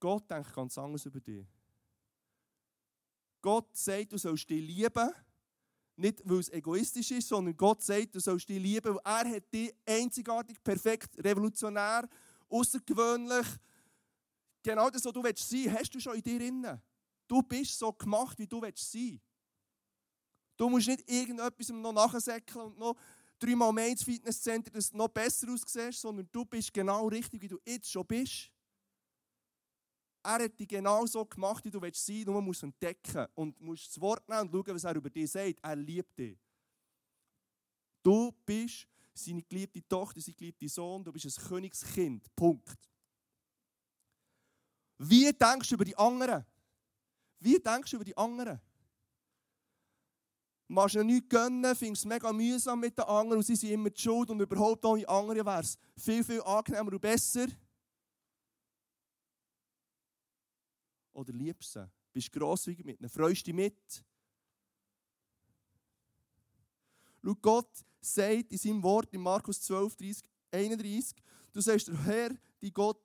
Gott 0.00 0.28
denkt 0.28 0.52
ganz 0.52 0.76
anders 0.76 1.06
über 1.06 1.20
dich. 1.20 1.46
Gott 3.40 3.76
sagt, 3.76 4.12
du 4.12 4.18
sollst 4.18 4.50
dich 4.50 4.60
lieben, 4.60 5.10
nicht 5.96 6.22
weil 6.24 6.40
es 6.40 6.48
egoistisch 6.48 7.12
ist, 7.12 7.28
sondern 7.28 7.56
Gott 7.56 7.82
sagt, 7.82 8.14
du 8.14 8.20
sollst 8.20 8.48
dich 8.48 8.60
lieben, 8.60 8.96
weil 8.96 9.02
er 9.04 9.36
hat 9.36 9.54
dich 9.54 9.72
einzigartig, 9.86 10.62
perfekt, 10.62 11.16
revolutionär, 11.24 12.08
außergewöhnlich, 12.52 13.46
genau 14.62 14.90
das, 14.90 15.04
was 15.04 15.12
du 15.12 15.22
sein 15.22 15.34
willst, 15.34 15.80
hast 15.80 15.94
du 15.94 16.00
schon 16.00 16.16
in 16.16 16.22
dir 16.22 16.38
drin. 16.38 16.80
Du 17.26 17.42
bist 17.42 17.78
so 17.78 17.92
gemacht, 17.92 18.38
wie 18.38 18.46
du 18.46 18.60
sein 18.60 18.72
willst. 18.72 19.20
Du 20.56 20.68
musst 20.68 20.86
nicht 20.86 21.10
irgendetwas 21.10 21.70
noch 21.70 21.92
nachsäckeln 21.92 22.66
und 22.66 22.78
noch 22.78 22.94
dreimal 23.38 23.72
mehr 23.72 23.88
ins 23.88 24.04
Fitnesscenter, 24.04 24.70
dass 24.70 24.90
du 24.90 24.96
noch 24.96 25.08
besser 25.08 25.50
aussiehst, 25.50 26.00
sondern 26.00 26.28
du 26.30 26.44
bist 26.44 26.72
genau 26.72 27.08
richtig, 27.08 27.42
wie 27.42 27.48
du 27.48 27.58
jetzt 27.66 27.90
schon 27.90 28.06
bist. 28.06 28.50
Er 30.24 30.44
hat 30.44 30.58
dich 30.58 30.68
genau 30.68 31.04
so 31.06 31.24
gemacht, 31.24 31.64
wie 31.64 31.70
du 31.70 31.80
sein 31.80 31.90
willst. 31.90 32.26
Nur 32.26 32.42
musst 32.42 32.62
entdecken 32.62 33.26
und 33.34 33.60
musst 33.60 33.88
das 33.88 34.00
Wort 34.00 34.28
nehmen 34.28 34.42
und 34.42 34.52
schauen, 34.52 34.74
was 34.74 34.84
er 34.84 34.94
über 34.94 35.10
dich 35.10 35.30
sagt. 35.30 35.58
Er 35.62 35.74
liebt 35.74 36.16
dich. 36.16 36.38
Du 38.04 38.32
bist 38.44 38.86
seine 39.14 39.42
geliebte 39.42 39.86
Tochter, 39.86 40.20
sein 40.20 40.34
geliebter 40.36 40.68
Sohn. 40.68 41.04
Du 41.04 41.12
bist 41.12 41.26
ein 41.26 41.44
Königskind. 41.48 42.34
Punkt. 42.34 42.78
Wie 44.98 45.32
denkst 45.32 45.68
du 45.68 45.74
über 45.74 45.84
die 45.84 45.96
anderen? 45.96 46.44
Wie 47.40 47.58
denkst 47.58 47.90
du 47.90 47.96
über 47.96 48.04
die 48.04 48.16
anderen? 48.16 48.60
Du 50.68 50.74
machst 50.74 50.94
ihnen 50.94 51.06
nichts 51.06 51.28
gönnen, 51.28 51.76
findest 51.76 52.02
es 52.02 52.08
mega 52.08 52.32
mühsam 52.32 52.80
mit 52.80 52.96
den 52.96 53.04
anderen 53.04 53.38
und 53.38 53.44
sie 53.44 53.56
sind 53.56 53.70
immer 53.70 53.90
die 53.90 54.00
Schuld 54.00 54.30
und 54.30 54.40
überhaupt 54.40 54.84
ohne 54.84 55.06
andere 55.08 55.44
wäre 55.44 55.60
es 55.60 55.76
viel, 55.96 56.24
viel 56.24 56.40
angenehmer 56.42 56.92
und 56.92 57.00
besser. 57.00 57.46
oder 61.12 61.32
liebst 61.32 61.72
sie? 61.72 61.90
Bist 62.12 62.32
grosszügig 62.32 62.84
mit 62.84 63.00
ihnen? 63.00 63.08
Freust 63.08 63.46
dich 63.46 63.54
mit? 63.54 64.04
Schau, 67.24 67.34
Gott 67.36 67.84
sagt 68.02 68.52
in 68.52 68.58
seinem 68.58 68.82
Wort 68.82 69.12
in 69.14 69.20
Markus 69.20 69.60
12, 69.62 69.96
30, 69.96 70.24
31, 70.50 71.16
du 71.52 71.60
sagst, 71.60 71.88
der 71.88 72.04
Herr, 72.04 72.30
die 72.60 72.72
Gott 72.72 73.02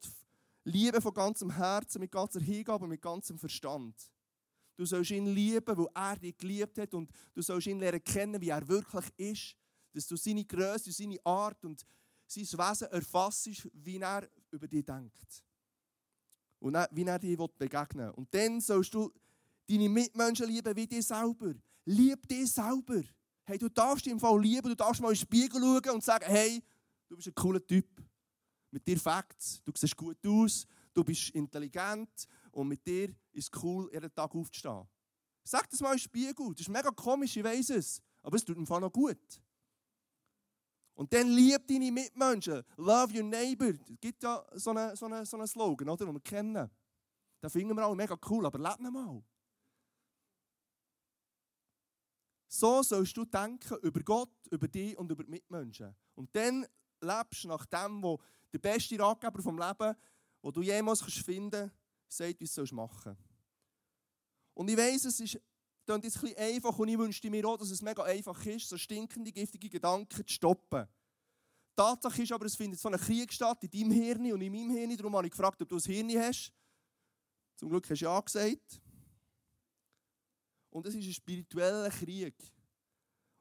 liebe 0.63 1.01
von 1.01 1.13
ganzem 1.13 1.49
Herzen, 1.49 2.01
mit 2.01 2.11
ganzer 2.11 2.41
Hingabe 2.41 2.87
mit 2.87 3.01
ganzem 3.01 3.39
Verstand. 3.39 3.95
Du 4.75 4.85
sollst 4.85 5.11
ihn 5.11 5.25
lieben, 5.25 5.77
weil 5.77 5.87
er 5.95 6.15
dich 6.17 6.37
geliebt 6.37 6.77
hat 6.77 6.93
und 6.93 7.09
du 7.33 7.41
sollst 7.41 7.67
ihn 7.67 7.79
lernen 7.79 8.03
kennen, 8.03 8.39
wie 8.39 8.49
er 8.49 8.67
wirklich 8.67 9.05
ist. 9.17 9.55
Dass 9.93 10.05
du 10.05 10.15
seine 10.15 10.45
Größe, 10.45 10.91
seine 10.91 11.17
Art 11.25 11.63
und 11.65 11.83
sein 12.27 12.43
Wesen 12.43 12.87
erfasst, 12.91 13.67
wie 13.73 13.97
er 13.97 14.29
über 14.51 14.67
dich 14.67 14.85
denkt. 14.85 15.43
Und 16.59 16.75
wie 16.91 17.03
er 17.03 17.17
dir 17.17 17.37
begegnen 17.37 18.07
will. 18.07 18.13
Und 18.13 18.33
dann 18.33 18.61
sollst 18.61 18.93
du 18.93 19.11
deine 19.67 19.89
Mitmenschen 19.89 20.47
lieben 20.47 20.75
wie 20.75 20.85
dich 20.85 21.07
selber. 21.07 21.55
Lieb 21.85 22.27
dich 22.27 22.51
selber. 22.51 23.01
Hey, 23.49 23.57
du 23.57 23.69
darfst 23.69 24.05
dich 24.05 24.11
im 24.11 24.19
Fall 24.19 24.41
lieben, 24.41 24.67
du 24.67 24.75
darfst 24.75 25.01
mal 25.01 25.07
in 25.07 25.13
den 25.13 25.21
Spiegel 25.21 25.61
schauen 25.61 25.95
und 25.95 26.03
sagen, 26.03 26.25
hey, 26.27 26.61
du 27.07 27.15
bist 27.15 27.29
ein 27.29 27.33
cooler 27.33 27.65
Typ. 27.65 27.87
Mit 28.71 28.85
dir 28.85 28.99
Facts, 28.99 29.61
du 29.63 29.71
siehst 29.73 29.95
gut 29.95 30.17
aus, 30.27 30.67
du 30.93 31.01
bist 31.01 31.29
intelligent 31.29 32.27
und 32.51 32.67
mit 32.67 32.85
dir 32.85 33.07
ist 33.31 33.55
es 33.55 33.63
cool, 33.63 33.89
jeden 33.93 34.13
Tag 34.13 34.35
aufzustehen. 34.35 34.85
Sag 35.45 35.69
das 35.69 35.79
mal 35.79 35.93
im 35.93 35.97
Spiegel. 35.97 36.49
Das 36.49 36.59
ist 36.59 36.67
mega 36.67 36.91
komisch, 36.91 37.37
ich 37.37 37.43
weiß 37.45 37.69
es. 37.69 38.01
Aber 38.21 38.35
es 38.35 38.43
tut 38.43 38.57
im 38.57 38.67
Fall 38.67 38.81
noch 38.81 38.91
gut. 38.91 39.41
Und 40.95 41.13
dann 41.13 41.29
lieb 41.29 41.65
deine 41.67 41.89
Mitmenschen. 41.89 42.63
Love 42.75 43.15
your 43.15 43.23
neighbor. 43.23 43.69
Es 43.69 43.99
gibt 44.01 44.23
ja 44.23 44.43
so 44.55 44.71
einen, 44.71 44.93
so 44.97 45.05
einen, 45.05 45.25
so 45.25 45.37
einen 45.37 45.47
Slogan, 45.47 45.87
oder, 45.87 46.05
den 46.05 46.15
wir 46.15 46.19
kennen. 46.19 46.69
Den 47.41 47.49
finden 47.49 47.77
wir 47.77 47.85
alle 47.85 47.95
mega 47.95 48.17
cool, 48.29 48.45
aber 48.45 48.59
leb 48.59 48.77
ihn 48.81 48.91
mal. 48.91 49.23
So 52.47 52.81
sollst 52.81 53.15
du 53.17 53.25
denken 53.25 53.77
über 53.81 54.01
Gott, 54.01 54.31
über 54.49 54.67
dich 54.67 54.97
und 54.97 55.11
über 55.11 55.23
die 55.23 55.31
Mitmenschen. 55.31 55.95
Und 56.15 56.33
dann 56.35 56.65
lebst 57.01 57.43
du 57.43 57.49
nach 57.49 57.65
dem, 57.65 58.01
was 58.01 58.19
der 58.53 58.59
beste 58.59 58.97
Ratgeber 58.99 59.41
vom 59.41 59.57
Leben, 59.57 59.95
den 60.43 60.51
du 60.53 60.61
jemals 60.61 61.01
finden 61.01 61.51
kannst, 61.51 61.75
sagt, 62.07 62.39
wie 62.39 62.45
du 62.45 62.61
es 62.61 62.71
machen 62.71 63.15
sollst. 63.15 63.21
Und 64.53 64.69
ich 64.69 64.77
weiss, 64.77 65.05
es 65.05 65.19
ist 65.19 65.39
klingt 65.87 66.03
jetzt 66.03 66.21
ein 66.21 66.35
einfach 66.35 66.77
und 66.77 66.89
ich 66.89 66.97
wünschte 66.97 67.29
mir 67.29 67.47
auch, 67.47 67.57
dass 67.57 67.71
es 67.71 67.81
mega 67.81 68.03
einfach 68.03 68.45
ist, 68.45 68.67
so 68.67 68.77
stinkende, 68.77 69.31
giftige 69.31 69.69
Gedanken 69.69 70.27
zu 70.27 70.33
stoppen. 70.33 70.85
Tatsache 71.75 72.23
ist 72.23 72.31
aber, 72.31 72.45
es 72.45 72.55
findet 72.55 72.79
so 72.79 72.89
ein 72.89 72.99
Krieg 72.99 73.31
statt 73.31 73.63
in 73.63 73.69
deinem 73.69 73.91
Hirn 73.91 74.33
und 74.33 74.41
in 74.41 74.51
meinem 74.51 74.71
Hirn. 74.71 74.97
Darum 74.97 75.15
habe 75.15 75.27
ich 75.27 75.31
gefragt, 75.31 75.61
ob 75.61 75.69
du 75.69 75.77
ein 75.77 75.81
Hirn 75.81 76.09
hast. 76.21 76.51
Zum 77.55 77.69
Glück 77.69 77.89
hast 77.89 78.01
du 78.01 78.05
ja 78.05 78.19
gesagt. 78.19 78.81
Und 80.69 80.85
es 80.85 80.95
ist 80.95 81.05
ein 81.05 81.13
spiritueller 81.13 81.89
Krieg. 81.89 82.35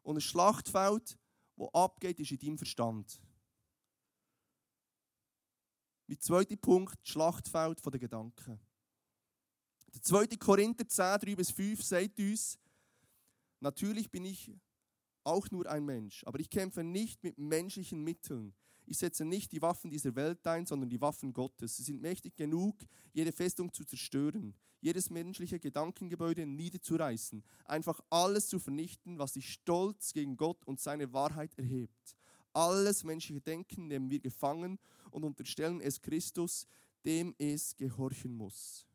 Und 0.03 0.17
ein 0.17 0.21
Schlachtfeld, 0.21 1.19
das 1.57 1.75
abgeht, 1.75 2.21
ist 2.21 2.31
in 2.31 2.39
deinem 2.39 2.59
Verstand. 2.59 3.21
Mein 6.07 6.21
zweiter 6.21 6.57
Punkt, 6.57 6.99
das 7.03 7.09
Schlachtfeld 7.09 7.85
der 7.85 7.99
Gedanken. 7.99 8.61
Der 9.93 10.03
2. 10.03 10.37
Korinther 10.37 10.87
10, 10.87 11.21
3 11.21 11.35
bis 11.35 11.51
5 11.51 11.83
sagt 11.83 12.21
uns, 12.21 12.59
natürlich 13.61 14.11
bin 14.11 14.27
ich 14.27 14.53
auch 15.25 15.51
nur 15.51 15.67
ein 15.67 15.85
Mensch, 15.85 16.23
aber 16.25 16.39
ich 16.39 16.49
kämpfe 16.49 16.85
nicht 16.85 17.23
mit 17.25 17.37
menschlichen 17.39 18.05
Mitteln. 18.05 18.55
Ich 18.87 18.99
setze 18.99 19.25
nicht 19.25 19.51
die 19.51 19.61
Waffen 19.61 19.91
dieser 19.91 20.15
Welt 20.15 20.47
ein, 20.47 20.65
sondern 20.65 20.89
die 20.89 21.01
Waffen 21.01 21.33
Gottes. 21.33 21.77
Sie 21.77 21.83
sind 21.83 22.01
mächtig 22.01 22.37
genug, 22.37 22.77
jede 23.13 23.33
Festung 23.33 23.73
zu 23.73 23.85
zerstören, 23.85 24.55
jedes 24.81 25.11
menschliche 25.11 25.59
Gedankengebäude 25.59 26.47
niederzureißen, 26.47 27.43
einfach 27.65 28.01
alles 28.11 28.49
zu 28.49 28.61
vernichten, 28.61 29.19
was 29.19 29.35
sich 29.35 29.53
stolz 29.53 30.13
gegen 30.13 30.37
Gott 30.37 30.65
und 30.65 30.79
seine 30.79 31.13
Wahrheit 31.13 31.59
erhebt. 31.59 32.17
Alles 32.53 33.03
menschliche 33.03 33.41
Denken 33.41 33.89
nehmen 33.89 34.09
wir 34.09 34.21
gefangen 34.21 34.79
und 35.11 35.25
unterstellen 35.25 35.81
es 35.81 36.01
Christus, 36.01 36.67
dem 37.05 37.35
es 37.39 37.77
gehorchen 37.77 38.37
muss. 38.37 38.87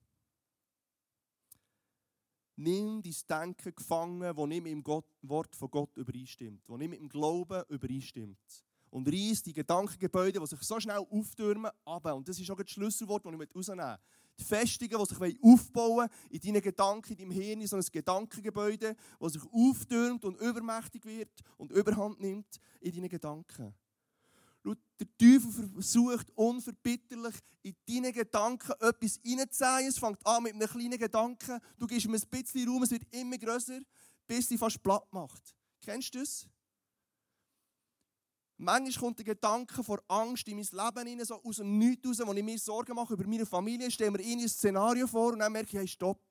Nimm 2.56 3.02
dein 3.02 3.56
Denken 3.56 3.76
gefangen, 3.76 4.22
das 4.22 4.48
nicht 4.48 4.64
mit 4.64 4.72
dem 4.72 4.84
Wort 4.86 5.56
von 5.56 5.70
Gott 5.72 5.98
übereinstimmt, 5.98 6.68
das 6.68 6.78
nicht 6.78 6.90
mit 6.90 7.00
dem 7.00 7.10
Glauben 7.10 7.64
übereinstimmt. 7.70 8.66
Und 8.92 9.08
reiss 9.08 9.42
die 9.42 9.54
Gedankengebäude, 9.54 10.40
die 10.40 10.46
sich 10.46 10.62
so 10.62 10.80
schnell 10.80 10.98
auftürmen, 10.98 11.72
ab. 11.86 12.06
Und 12.14 12.28
das 12.28 12.40
ist 12.40 12.52
auch 12.52 12.58
das 12.58 12.70
Schlüsselwort, 12.70 13.26
das 13.26 13.34
ich 13.34 13.56
rausnehmen 13.56 13.98
Die 14.38 14.44
Festungen, 14.44 14.98
die 15.00 15.16
sich 15.16 15.38
aufbauen 15.42 16.10
in 16.30 16.40
deinen 16.40 16.62
Gedanken, 16.62 17.14
in 17.14 17.18
deinem 17.18 17.32
Hirn, 17.32 17.66
so 17.68 17.78
ein 17.78 17.86
Gedankengebäude, 17.90 18.96
das 19.20 19.34
sich 19.34 19.44
auftürmt 19.52 20.26
und 20.26 20.40
übermächtig 20.40 21.06
wird 21.06 21.32
und 21.58 21.72
Überhand 21.72 22.20
nimmt 22.20 22.60
in 22.82 22.94
deinen 22.94 23.10
Gedanken. 23.10 23.74
Der 25.02 25.08
Teufel 25.18 25.70
versucht 25.74 26.30
unverbitterlich 26.36 27.34
in 27.64 27.76
deine 27.88 28.14
Gedanken 28.14 28.72
etwas 28.74 29.20
reinzuziehen. 29.26 29.88
Es 29.88 29.98
fängt 29.98 30.24
an 30.24 30.44
mit 30.44 30.54
einem 30.54 30.68
kleinen 30.68 31.00
Gedanken. 31.00 31.60
Du 31.80 31.88
gibst 31.88 32.06
ihm 32.06 32.14
ein 32.14 32.22
bisschen 32.30 32.70
Raum, 32.70 32.84
es 32.84 32.92
wird 32.92 33.12
immer 33.12 33.40
größer, 33.40 33.80
bis 34.28 34.48
sie 34.48 34.60
fast 34.60 34.84
platt 34.84 35.12
macht. 35.12 35.56
Kennst 35.82 36.14
du 36.14 36.20
das? 36.20 36.48
Manchmal 38.64 38.94
kommt 38.94 39.18
der 39.18 39.26
Gedanke 39.26 39.84
vor 39.84 40.04
Angst 40.08 40.48
in 40.48 40.56
mein 40.56 40.68
Leben 40.72 41.08
hinein, 41.08 41.26
so 41.26 41.42
aus 41.44 41.56
dem 41.56 41.80
Nichts 41.80 42.08
raus, 42.08 42.28
wo 42.28 42.32
ich 42.32 42.44
mir 42.44 42.60
Sorgen 42.60 42.94
mache 42.94 43.16
über 43.16 43.26
meine 43.26 43.44
Familie, 43.44 43.90
stelle 43.90 44.12
mir 44.12 44.20
ein 44.20 44.48
Szenario 44.48 45.08
vor 45.08 45.34
und 45.34 45.40
dann 45.40 45.52
merke 45.52 45.70
ich, 45.70 45.78
hey, 45.80 45.88
stopp. 45.88 46.22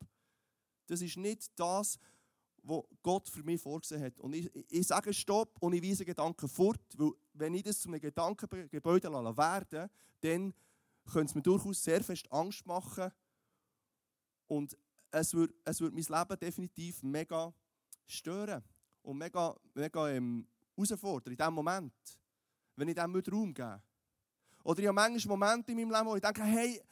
Das 0.87 1.03
ist 1.03 1.17
nicht 1.17 1.51
das, 1.59 1.99
was 2.63 2.85
Gott 3.03 3.29
für 3.29 3.43
mich 3.43 3.61
vorgesehen 3.61 4.01
hat. 4.05 4.21
Und 4.21 4.37
ich, 4.37 4.49
ich 4.71 4.87
sage 4.87 5.13
Stopp 5.13 5.57
und 5.61 5.73
ich 5.73 5.83
weise 5.83 6.05
Gedanken 6.05 6.49
fort, 6.49 6.81
weil 6.97 7.11
wenn 7.33 7.53
ich 7.55 7.65
das 7.65 7.81
zu 7.81 7.89
einem 7.89 8.01
Gedankengebäude 8.01 9.11
werden 9.11 9.91
dann 10.21 10.55
könnte 11.13 11.31
es 11.31 11.35
mir 11.35 11.43
durchaus 11.43 11.83
sehr 11.83 12.05
fest 12.05 12.31
Angst 12.31 12.65
machen 12.65 13.11
und 14.47 14.79
es 15.11 15.35
würde, 15.35 15.53
es 15.65 15.81
würde 15.81 15.97
mein 15.97 16.21
Leben 16.21 16.39
definitiv 16.39 17.03
mega 17.03 17.53
stören 18.07 18.63
und 19.03 19.19
mega, 19.19 19.57
mega 19.75 20.11
ähm, 20.11 20.47
herausfordern 20.77 21.33
in 21.33 21.37
diesem 21.37 21.55
Moment 21.55 22.20
wenn 22.81 22.89
ich 22.89 22.95
dem 22.95 23.15
Raum 23.15 23.55
gebe. 23.55 23.83
Oder 24.65 24.81
ich 24.81 24.87
habe 24.87 24.95
manchmal 24.95 25.37
Momente 25.37 25.73
in 25.73 25.79
meinem 25.79 25.91
Leben, 25.91 26.07
wo 26.07 26.17
ich 26.17 26.23
denke, 26.23 26.43
hey, 26.43 26.83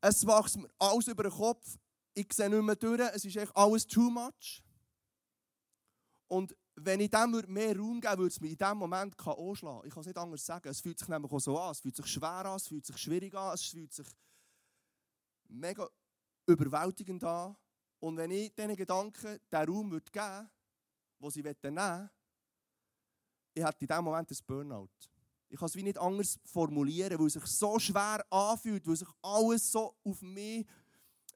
es 0.00 0.26
wächst 0.26 0.56
mir 0.56 0.70
alles 0.78 1.08
über 1.08 1.24
den 1.24 1.32
Kopf, 1.32 1.76
ich 2.14 2.32
sehe 2.32 2.48
nicht 2.48 2.62
mehr 2.62 2.76
durch, 2.76 3.00
es 3.00 3.24
ist 3.24 3.36
echt 3.36 3.56
alles 3.56 3.86
too 3.86 4.10
much. 4.10 4.62
Und 6.28 6.56
wenn 6.76 7.00
ich 7.00 7.10
dem 7.10 7.30
mehr 7.48 7.76
Raum 7.76 8.00
gebe, 8.00 8.18
würde 8.18 8.28
es 8.28 8.40
mich 8.40 8.52
in 8.52 8.56
diesem 8.56 8.78
Moment 8.78 9.14
anschlagen. 9.18 9.86
Ich 9.86 9.92
kann 9.92 10.00
es 10.00 10.06
nicht 10.06 10.18
anders 10.18 10.46
sagen. 10.46 10.68
Es 10.68 10.80
fühlt 10.80 10.98
sich 10.98 11.08
nämlich 11.08 11.30
auch 11.30 11.40
so 11.40 11.58
an. 11.58 11.72
Es 11.72 11.80
fühlt 11.80 11.96
sich 11.96 12.06
schwer 12.06 12.46
an, 12.46 12.56
es 12.56 12.68
fühlt 12.68 12.86
sich 12.86 12.96
schwierig 12.96 13.34
an, 13.34 13.54
es 13.54 13.64
fühlt 13.64 13.92
sich 13.92 14.06
mega 15.48 15.88
überwältigend 16.46 17.22
an. 17.24 17.56
Und 17.98 18.16
wenn 18.16 18.30
ich 18.30 18.54
diesen 18.54 18.76
Gedanken 18.76 19.40
den 19.52 19.68
Raum 19.68 19.90
geben 19.90 19.90
würde, 19.90 20.50
den 21.20 21.30
sie 21.30 21.42
nehmen 21.42 21.76
wollen, 21.76 22.10
ich 23.60 23.66
hatte 23.66 23.84
in 23.84 23.86
diesem 23.86 24.04
Moment 24.04 24.30
ein 24.30 24.36
Burnout. 24.46 24.88
Ich 25.48 25.58
kann 25.58 25.66
es 25.66 25.74
wie 25.74 25.82
nicht 25.82 25.98
anders 25.98 26.38
formulieren, 26.44 27.18
weil 27.18 27.26
es 27.26 27.34
sich 27.34 27.44
so 27.46 27.78
schwer 27.78 28.24
anfühlt, 28.30 28.86
weil 28.86 28.96
sich 28.96 29.08
alles 29.20 29.70
so 29.70 29.94
auf 30.04 30.22
mich 30.22 30.66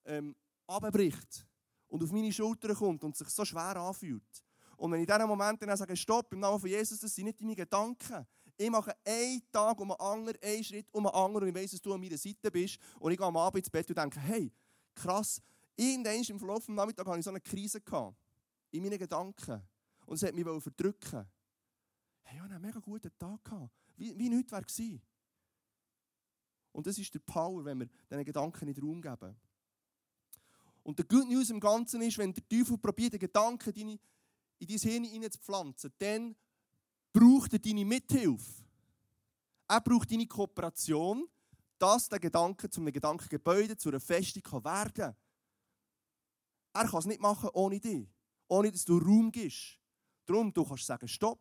ähm, 0.04 0.34
abbricht 0.66 1.46
und 1.88 2.02
auf 2.02 2.12
meine 2.12 2.32
Schultern 2.32 2.74
kommt 2.74 3.04
und 3.04 3.16
sich 3.16 3.28
so 3.28 3.44
schwer 3.44 3.76
anfühlt. 3.76 4.22
Und 4.76 4.92
wenn 4.92 5.02
ich 5.02 5.08
in 5.08 5.14
diesem 5.14 5.28
Moment 5.28 5.60
dann 5.62 5.76
sage, 5.76 5.96
stopp, 5.96 6.32
im 6.32 6.40
Namen 6.40 6.58
von 6.58 6.68
Jesus, 6.68 7.00
das 7.00 7.14
sind 7.14 7.26
nicht 7.26 7.40
deine 7.40 7.54
Gedanken. 7.54 8.26
Ich 8.56 8.70
mache 8.70 8.94
einen 9.04 9.42
Tag 9.50 9.78
um 9.80 9.90
einen 9.90 10.00
anderen, 10.00 10.38
einen 10.42 10.64
Schritt 10.64 10.86
um 10.92 11.06
einen 11.06 11.14
anderen 11.14 11.48
und 11.48 11.56
ich 11.56 11.62
weiß, 11.62 11.72
dass 11.72 11.82
du 11.82 11.92
an 11.92 12.00
meiner 12.00 12.16
Seite 12.16 12.50
bist. 12.50 12.78
Und 13.00 13.12
ich 13.12 13.18
gehe 13.18 13.26
am 13.26 13.36
Abend 13.36 13.58
ins 13.58 13.70
Bett 13.70 13.88
und 13.88 13.98
denke, 13.98 14.20
hey, 14.20 14.52
krass, 14.94 15.40
irgendwann 15.76 16.22
im 16.22 16.38
Verlauf 16.38 16.64
des 16.64 16.68
Nachmittags 16.68 17.08
hatte 17.08 17.18
ich 17.18 17.24
so 17.24 17.30
eine 17.30 17.40
Krise 17.40 17.80
gehabt, 17.80 18.16
in 18.70 18.82
meinen 18.82 18.98
Gedanken. 18.98 19.60
Und 20.06 20.16
es 20.16 20.22
hat 20.22 20.34
mich 20.34 20.44
verdrücken 20.62 21.26
hey, 22.24 22.36
ich 22.36 22.42
hatte 22.42 22.54
einen 22.54 22.62
mega 22.62 22.80
guten 22.80 23.10
Tag. 23.18 23.44
Gehabt. 23.44 23.70
Wie, 23.96 24.18
wie 24.18 24.28
nichts 24.28 24.52
wäre 24.52 24.62
gewesen. 24.62 25.02
Und 26.72 26.86
das 26.86 26.98
ist 26.98 27.14
der 27.14 27.20
Power, 27.20 27.64
wenn 27.64 27.78
wir 27.78 27.88
diesen 28.10 28.24
Gedanken 28.24 28.68
in 28.68 28.74
den 28.74 28.84
Raum 28.84 29.00
geben. 29.00 29.36
Und 30.82 30.98
der 30.98 31.06
Good 31.06 31.28
News 31.28 31.50
im 31.50 31.60
Ganzen 31.60 32.02
ist, 32.02 32.18
wenn 32.18 32.32
der 32.32 32.46
Teufel 32.46 32.76
probiert, 32.76 33.14
den 33.14 33.20
Gedanken 33.20 33.74
in 33.76 33.98
dein 34.60 34.78
Hirn 34.78 35.04
hineinzupflanzen, 35.04 35.92
dann 35.98 36.36
braucht 37.12 37.52
er 37.52 37.58
deine 37.58 37.84
Mithilfe. 37.84 38.64
Er 39.68 39.80
braucht 39.80 40.10
deine 40.10 40.26
Kooperation, 40.26 41.28
dass 41.78 42.08
der 42.08 42.20
Gedanke 42.20 42.68
zu 42.68 42.80
einem 42.80 42.92
Gedankengebäude, 42.92 43.76
zu 43.76 43.88
einer 43.88 44.00
Festung 44.00 44.42
werden 44.64 44.92
kann. 44.92 45.16
Er 46.74 46.88
kann 46.88 46.98
es 46.98 47.06
nicht 47.06 47.20
machen 47.20 47.50
ohne 47.54 47.80
dich, 47.80 48.08
ohne 48.48 48.70
dass 48.70 48.84
du 48.84 48.98
Raum 48.98 49.30
gibst. 49.30 49.78
Darum, 50.26 50.52
du 50.52 50.64
kannst 50.64 50.86
sagen, 50.86 51.06
stopp, 51.06 51.40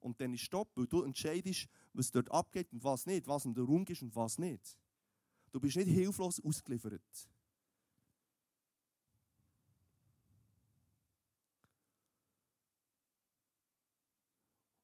und 0.00 0.20
dann 0.20 0.34
ist 0.34 0.42
Stopp, 0.42 0.70
weil 0.74 0.86
du 0.86 1.02
entscheidest, 1.02 1.68
was 1.92 2.10
dort 2.10 2.30
abgeht 2.30 2.72
und 2.72 2.82
was 2.82 3.06
nicht, 3.06 3.26
was 3.26 3.44
in 3.44 3.54
der 3.54 3.64
Raum 3.64 3.84
ist 3.86 4.02
und 4.02 4.14
was 4.14 4.38
nicht. 4.38 4.78
Du 5.50 5.60
bist 5.60 5.76
nicht 5.76 5.88
hilflos 5.88 6.40
ausgeliefert. 6.40 7.02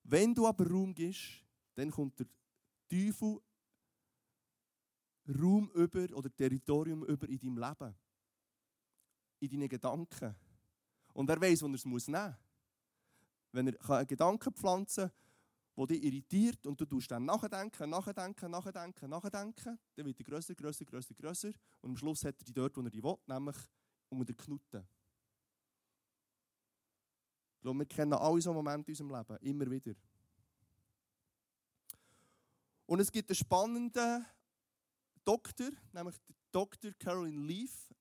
Wenn 0.04 0.34
du 0.34 0.46
aber 0.46 0.68
Raum 0.68 0.94
gibst, 0.94 1.42
dann 1.74 1.90
kommt 1.90 2.18
der 2.18 2.26
Teufel 2.88 3.40
Raum 5.26 5.70
über 5.74 6.14
oder 6.14 6.34
Territorium 6.34 7.04
über 7.04 7.28
in 7.28 7.38
deinem 7.38 7.58
Leben. 7.58 7.94
In 9.40 9.50
deinen 9.50 9.68
Gedanken. 9.68 10.34
Und 11.14 11.30
er 11.30 11.40
weiß, 11.40 11.62
wo 11.62 11.66
er 11.68 11.74
es 11.74 11.84
nehmen 11.84 11.94
muss 11.94 12.08
wenn 13.54 13.68
er 13.68 13.90
einen 13.90 14.06
Gedanken 14.06 14.52
pflanzen 14.52 15.08
kann, 15.08 15.12
der 15.76 15.86
dich 15.86 16.04
irritiert 16.04 16.66
und 16.66 16.80
du 16.80 16.86
tust 16.86 17.10
dann 17.10 17.24
nachdenken, 17.24 17.90
nachdenken, 17.90 18.50
nachdenken, 18.50 19.10
nachdenken, 19.10 19.78
dann 19.94 20.06
wird 20.06 20.18
er 20.18 20.24
grösser, 20.24 20.54
grösser, 20.54 20.84
grösser, 20.84 21.14
grösser 21.14 21.52
und 21.80 21.90
am 21.90 21.96
Schluss 21.96 22.24
hat 22.24 22.40
er 22.40 22.44
die 22.44 22.52
dort, 22.52 22.76
wo 22.76 22.82
er 22.82 22.90
die 22.90 23.02
will, 23.02 23.16
nämlich 23.26 23.56
unter 24.08 24.24
der 24.24 24.34
Knute. 24.34 24.86
Ich 27.56 27.60
glaube, 27.62 27.78
wir 27.78 27.86
kennen 27.86 28.12
alle 28.12 28.40
so 28.40 28.52
Momente 28.52 28.90
in 28.90 28.92
unserem 28.92 29.10
Leben, 29.10 29.46
immer 29.46 29.70
wieder. 29.70 29.94
Und 32.86 33.00
es 33.00 33.10
gibt 33.10 33.30
einen 33.30 33.36
spannenden 33.36 34.26
Doktor, 35.24 35.70
nämlich 35.92 36.16
Dr. 36.52 36.92
Caroline 36.98 37.46
Leaf. 37.46 37.94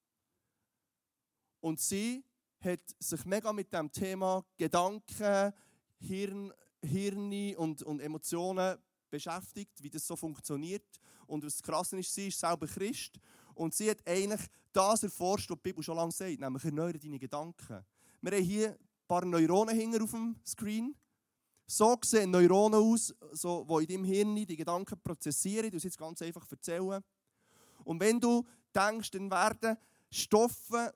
Und 1.61 1.79
sie 1.79 2.25
hat 2.63 2.81
sich 2.99 3.25
mega 3.25 3.51
mit 3.53 3.71
dem 3.73 3.91
Thema 3.91 4.43
Gedanken, 4.57 5.53
Hirn, 5.99 6.53
Hirne 6.81 7.57
und, 7.57 7.83
und 7.83 7.99
Emotionen 7.99 8.77
beschäftigt, 9.09 9.81
wie 9.81 9.89
das 9.89 10.05
so 10.05 10.15
funktioniert. 10.15 10.85
Und 11.27 11.45
was 11.45 11.61
krass 11.61 11.93
ist, 11.93 12.13
sie 12.13 12.27
ist 12.27 12.39
selber 12.39 12.67
Christ 12.67 13.19
und 13.53 13.73
sie 13.73 13.89
hat 13.89 14.05
eigentlich 14.07 14.41
das 14.71 15.03
erforscht, 15.03 15.49
was 15.49 15.57
die 15.57 15.69
Bibel 15.69 15.83
schon 15.83 15.95
lange 15.95 16.11
sagt, 16.11 16.39
nämlich 16.39 16.65
erneuere 16.65 16.97
deine 16.97 17.19
Gedanken. 17.19 17.85
Wir 18.21 18.31
haben 18.31 18.43
hier 18.43 18.69
ein 18.69 18.77
paar 19.07 19.25
Neuronen 19.25 19.77
hinter 19.77 20.03
auf 20.03 20.11
dem 20.11 20.35
Screen. 20.45 20.95
So 21.65 21.97
sehen 22.03 22.31
Neuronen 22.31 22.79
aus, 22.79 23.13
so, 23.31 23.63
die 23.63 23.83
in 23.83 24.03
deinem 24.03 24.05
Hirn 24.05 24.35
die 24.35 24.55
Gedanken 24.55 24.99
prozessieren. 25.01 25.71
Es 25.73 25.83
jetzt 25.83 25.97
ganz 25.97 26.21
einfach 26.21 26.49
erzählen. 26.51 27.01
Und 27.83 27.99
wenn 27.99 28.19
du 28.19 28.45
denkst, 28.75 29.11
dann 29.11 29.31
werden 29.31 29.77
Stoffe 30.09 30.93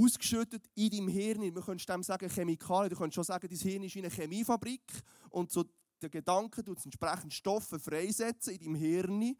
ausgeschüttet 0.00 0.68
in 0.74 0.90
deinem 0.90 1.08
Hirn. 1.08 1.52
Man 1.52 1.62
könnte 1.62 1.86
dem 1.86 2.02
sagen 2.02 2.28
Chemikalien. 2.28 2.90
Du 2.90 2.96
könntest 2.96 3.16
schon 3.16 3.24
sagen, 3.24 3.48
dein 3.48 3.58
Hirn 3.58 3.82
ist 3.82 3.94
wie 3.94 4.00
eine 4.00 4.10
Chemiefabrik. 4.10 5.02
Und 5.30 5.50
so 5.50 5.64
der 6.00 6.10
Gedanke 6.10 6.64
tut 6.64 6.84
entsprechend 6.84 7.32
Stoffe 7.32 7.78
freisetzen 7.78 8.54
in 8.54 8.60
deinem 8.60 8.74
Hirn, 8.76 9.36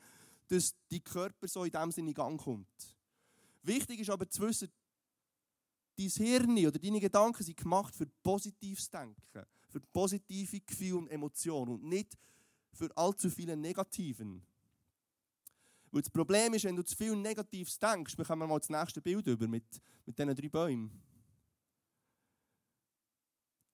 dass 0.48 0.74
dein 0.90 1.04
Körper 1.04 1.48
so 1.48 1.64
in 1.64 1.70
dem 1.70 1.90
Sinne 1.90 2.10
in 2.10 2.14
Gang 2.14 2.40
kommt. 2.40 2.96
Wichtig 3.62 4.00
ist 4.00 4.10
aber 4.10 4.28
zu 4.28 4.42
wissen, 4.42 4.70
dein 5.96 6.08
Hirn 6.08 6.66
oder 6.66 6.78
deine 6.78 7.00
Gedanken 7.00 7.42
sind 7.42 7.56
gemacht 7.56 7.94
für 7.94 8.06
positives 8.22 8.90
Denken, 8.90 9.46
für 9.68 9.80
positive 9.92 10.60
Gefühle 10.60 10.96
und 10.96 11.08
Emotionen 11.08 11.74
und 11.74 11.84
nicht 11.84 12.16
für 12.72 12.94
allzu 12.96 13.30
viele 13.30 13.56
negativen. 13.56 14.42
Weil 15.90 16.02
das 16.02 16.10
Problem 16.10 16.54
ist, 16.54 16.64
wenn 16.64 16.76
du 16.76 16.84
zu 16.84 16.96
viel 16.96 17.16
Negatives 17.16 17.78
denkst, 17.78 18.16
wir 18.16 18.24
kommen 18.24 18.48
mal 18.48 18.58
das 18.58 18.68
nächste 18.68 19.00
Bild 19.00 19.26
über 19.26 19.48
mit, 19.48 19.64
mit 20.06 20.18
diesen 20.18 20.34
drei 20.34 20.48
Bäumen. 20.48 21.02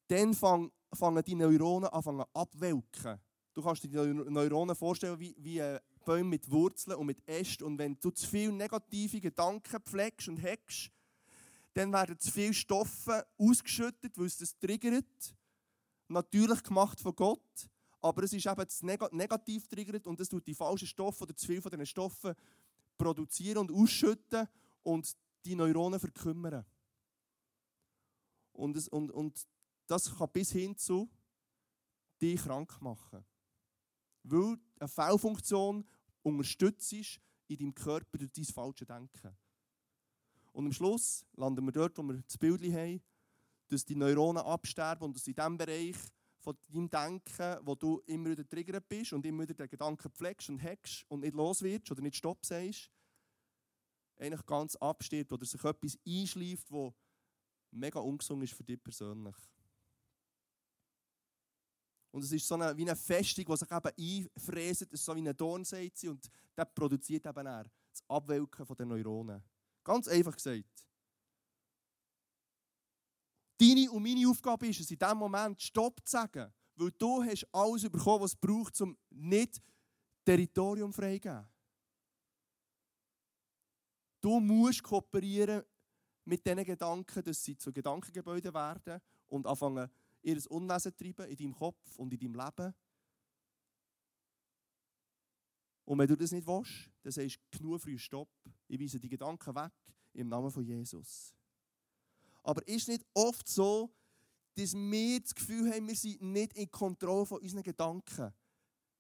Dann 0.09 0.35
fangen, 0.35 0.71
fangen 0.95 1.23
die 1.25 1.35
Neuronen 1.35 1.91
an 1.91 2.25
abwelken. 2.33 3.21
Du 3.53 3.63
kannst 3.63 3.83
dir 3.85 3.89
die 3.89 4.31
Neuronen 4.31 4.77
vorstellen 4.77 5.19
wie, 5.19 5.35
wie 5.39 5.61
Bäume 6.05 6.31
mit 6.31 6.51
Wurzeln 6.51 6.97
und 6.97 7.07
mit 7.07 7.27
Ästen. 7.29 7.65
Und 7.65 7.79
wenn 7.79 7.99
du 8.01 8.11
zu 8.11 8.27
viel 8.27 8.53
negative 8.53 9.21
Gedanken 9.21 9.81
pflegst 9.83 10.29
und 10.29 10.43
hackst, 10.43 10.91
dann 11.75 11.93
werden 11.93 12.19
zu 12.19 12.31
viele 12.31 12.55
Stoffe 12.55 13.27
ausgeschüttet, 13.37 14.17
weil 14.17 14.27
es 14.27 14.39
das 14.39 14.57
triggert. 14.59 15.35
Natürlich 16.09 16.63
gemacht 16.63 17.01
von 17.01 17.15
Gott 17.15 17.69
aber 18.07 18.23
es 18.23 18.33
ist 18.33 18.47
eben 18.47 18.65
das 18.65 18.83
negativ 19.13 19.67
triggert 19.67 20.07
und 20.07 20.21
es 20.21 20.29
tut 20.29 20.47
die 20.47 20.55
falschen 20.55 20.87
Stoffe 20.87 21.25
oder 21.25 21.37
zu 21.37 21.47
viel 21.47 21.61
von 21.61 21.71
diesen 21.71 21.87
Stoffen 21.87 22.35
produzieren 22.97 23.59
und 23.59 23.73
ausschütten 23.73 24.49
und 24.83 25.17
die 25.45 25.55
Neuronen 25.55 25.99
verkümmern. 25.99 26.65
Und, 28.53 28.77
es, 28.77 28.89
und, 28.89 29.11
und 29.11 29.47
das 29.87 30.17
kann 30.17 30.31
bis 30.33 30.53
hin 30.53 30.77
zu 30.77 31.11
dich 32.21 32.41
krank 32.41 32.81
machen. 32.81 33.25
Weil 34.23 34.59
eine 34.79 34.89
Fehlfunktion 34.89 35.85
unterstützt 36.23 36.93
ist 36.93 37.21
in 37.49 37.59
deinem 37.59 37.75
Körper 37.75 38.19
durch 38.19 38.33
dein 38.33 38.45
falsche 38.45 38.87
Denken. 38.87 39.37
Und 40.53 40.67
am 40.67 40.73
Schluss 40.73 41.27
landen 41.35 41.65
wir 41.67 41.73
dort, 41.73 41.99
wo 41.99 42.03
wir 42.03 42.23
das 42.23 42.39
Bild 42.39 42.63
haben, 42.73 43.03
dass 43.69 43.85
die 43.85 43.97
Neuronen 43.97 44.43
absterben 44.43 45.05
und 45.05 45.17
dass 45.17 45.27
in 45.27 45.35
diesem 45.35 45.59
Bereich 45.59 45.97
von 46.47 46.57
deinem 46.69 46.89
Denken, 46.89 47.67
wo 47.67 47.75
du 47.75 48.01
immer 48.07 48.31
wieder 48.31 48.49
triggert 48.49 48.89
bist 48.89 49.13
und 49.13 49.27
immer 49.27 49.43
wieder 49.43 49.55
den 49.55 49.69
Gedanken 49.69 50.09
pflegst 50.13 50.49
und 50.49 50.63
hackst 50.63 51.05
und 51.09 51.21
nicht 51.23 51.35
los 51.35 51.61
wirst 51.61 51.91
oder 51.91 52.01
nicht 52.01 52.15
Stopp 52.15 52.47
sagst, 52.47 52.89
eigentlich 54.17 54.47
ganz 54.47 54.77
abstirbt 54.77 55.33
oder 55.33 55.45
sich 55.45 55.65
etwas 55.65 55.99
einschleift, 56.07 56.71
wo 56.71 56.95
mega 57.73 57.99
ungesund 57.99 58.45
ist 58.45 58.53
für 58.53 58.63
dich 58.63 58.81
persönlich. 58.81 59.35
Und 62.13 62.23
es 62.23 62.31
ist 62.31 62.47
so 62.47 62.55
eine, 62.55 62.77
wie 62.77 62.83
eine 62.83 62.95
Festung, 62.95 63.45
die 63.45 63.57
sich 63.57 63.71
eben 63.73 64.31
einfräst. 64.37 64.83
Es 64.83 64.93
ist 64.93 65.05
so 65.05 65.17
wie 65.17 65.19
eine 65.19 65.35
Dornseite 65.35 66.11
und 66.13 66.31
das 66.55 66.69
produziert 66.73 67.27
eben 67.27 67.47
er 67.47 67.65
das 67.91 68.09
Abwelken 68.09 68.65
der 68.77 68.87
Neuronen. 68.87 69.43
Ganz 69.83 70.07
einfach 70.07 70.37
gesagt. 70.37 70.87
Deine 73.59 73.91
und 73.91 74.03
meine 74.03 74.29
Aufgabe 74.29 74.69
ist 74.69 74.81
es, 74.81 74.91
in 74.91 74.99
diesem 74.99 75.19
Moment 75.19 75.61
Stopp 75.61 76.01
zu 76.05 76.13
sagen. 76.13 76.53
Weil 76.75 76.91
du 76.93 77.23
hast 77.23 77.47
alles 77.53 77.89
bekommen, 77.89 78.23
was 78.23 78.33
es 78.33 78.37
braucht, 78.37 78.81
um 78.83 78.97
nicht 79.11 79.63
Territorium 80.25 80.93
freigeben. 80.93 81.47
Du 84.21 84.41
musst 84.41 84.83
kooperieren 84.83 85.63
mit 86.25 86.45
diesen 86.45 86.65
Gedanken, 86.65 87.23
dass 87.23 87.43
sie 87.43 87.57
zu 87.57 87.73
Gedankengebäuden 87.73 88.53
werden 88.53 89.01
und 89.29 89.47
anfangen, 89.47 89.89
ihr 90.23 90.51
Unwesen 90.51 90.93
zu 90.93 90.97
treiben 90.97 91.31
in 91.31 91.37
deinem 91.37 91.55
Kopf 91.55 91.97
und 91.97 92.13
in 92.13 92.19
deinem 92.19 92.35
Leben. 92.35 92.75
Und 95.85 95.99
wenn 95.99 96.09
du 96.09 96.17
das 96.17 96.33
nicht 96.33 96.47
willst, 96.47 96.91
dann 97.03 97.13
sagst 97.13 97.39
du 97.53 97.59
genug 97.59 97.81
früh 97.81 97.97
Stopp. 97.97 98.29
Ich 98.67 98.81
weise 98.81 98.99
die 98.99 99.09
Gedanken 99.09 99.55
weg 99.55 99.73
im 100.13 100.29
Namen 100.29 100.51
von 100.51 100.65
Jesus. 100.65 101.36
Aber 102.47 102.67
ist 102.69 102.87
nicht 102.87 103.05
oft 103.13 103.49
so, 103.49 103.93
dass 104.55 104.73
wir 104.73 105.21
das 105.21 105.35
Gefühl 105.35 105.69
haben, 105.73 105.89
wir 105.89 105.97
sind 105.97 106.23
nicht 106.23 106.53
in 106.53 106.71
Kontrolle 106.71 107.27
von 107.27 107.41
unseren 107.41 107.65
Gedanken. 107.65 108.33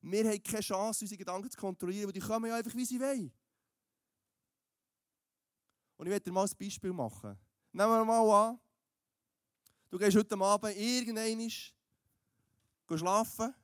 Wir 0.00 0.28
haben 0.28 0.42
keine 0.42 0.62
Chance, 0.62 1.04
unsere 1.04 1.18
Gedanken 1.18 1.48
zu 1.48 1.56
kontrollieren, 1.56 2.06
weil 2.06 2.12
die 2.12 2.20
kommen 2.20 2.50
ja 2.50 2.56
einfach, 2.56 2.74
wie 2.74 2.84
sie 2.84 2.98
wollen. 2.98 3.32
Und 5.96 6.06
ich 6.06 6.10
werde 6.10 6.24
dir 6.24 6.32
mal 6.32 6.44
ein 6.44 6.56
Beispiel 6.58 6.92
machen. 6.92 7.38
Nehmen 7.70 7.88
wir 7.88 8.04
mal 8.04 8.48
an, 8.48 8.60
du 9.90 9.98
gehst 9.98 10.16
heute 10.16 10.36
Abend 10.36 10.76
irgendwann 10.76 11.50
schlafen 12.98 13.54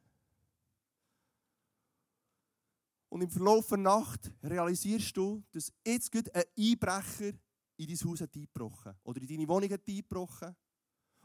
und 3.09 3.21
im 3.21 3.31
Verlauf 3.31 3.67
der 3.67 3.79
Nacht 3.79 4.31
realisierst 4.45 5.17
du, 5.17 5.43
dass 5.51 5.73
jetzt 5.85 6.15
ein 6.35 6.45
Einbrecher 6.57 7.33
in 7.77 7.87
dein 7.87 8.09
Haus 8.09 8.23
eingebrochen 8.23 8.95
oder 9.03 9.21
in 9.21 9.29
deine 9.29 9.49
Wohnung 9.49 9.71
eingebrochen 9.73 10.55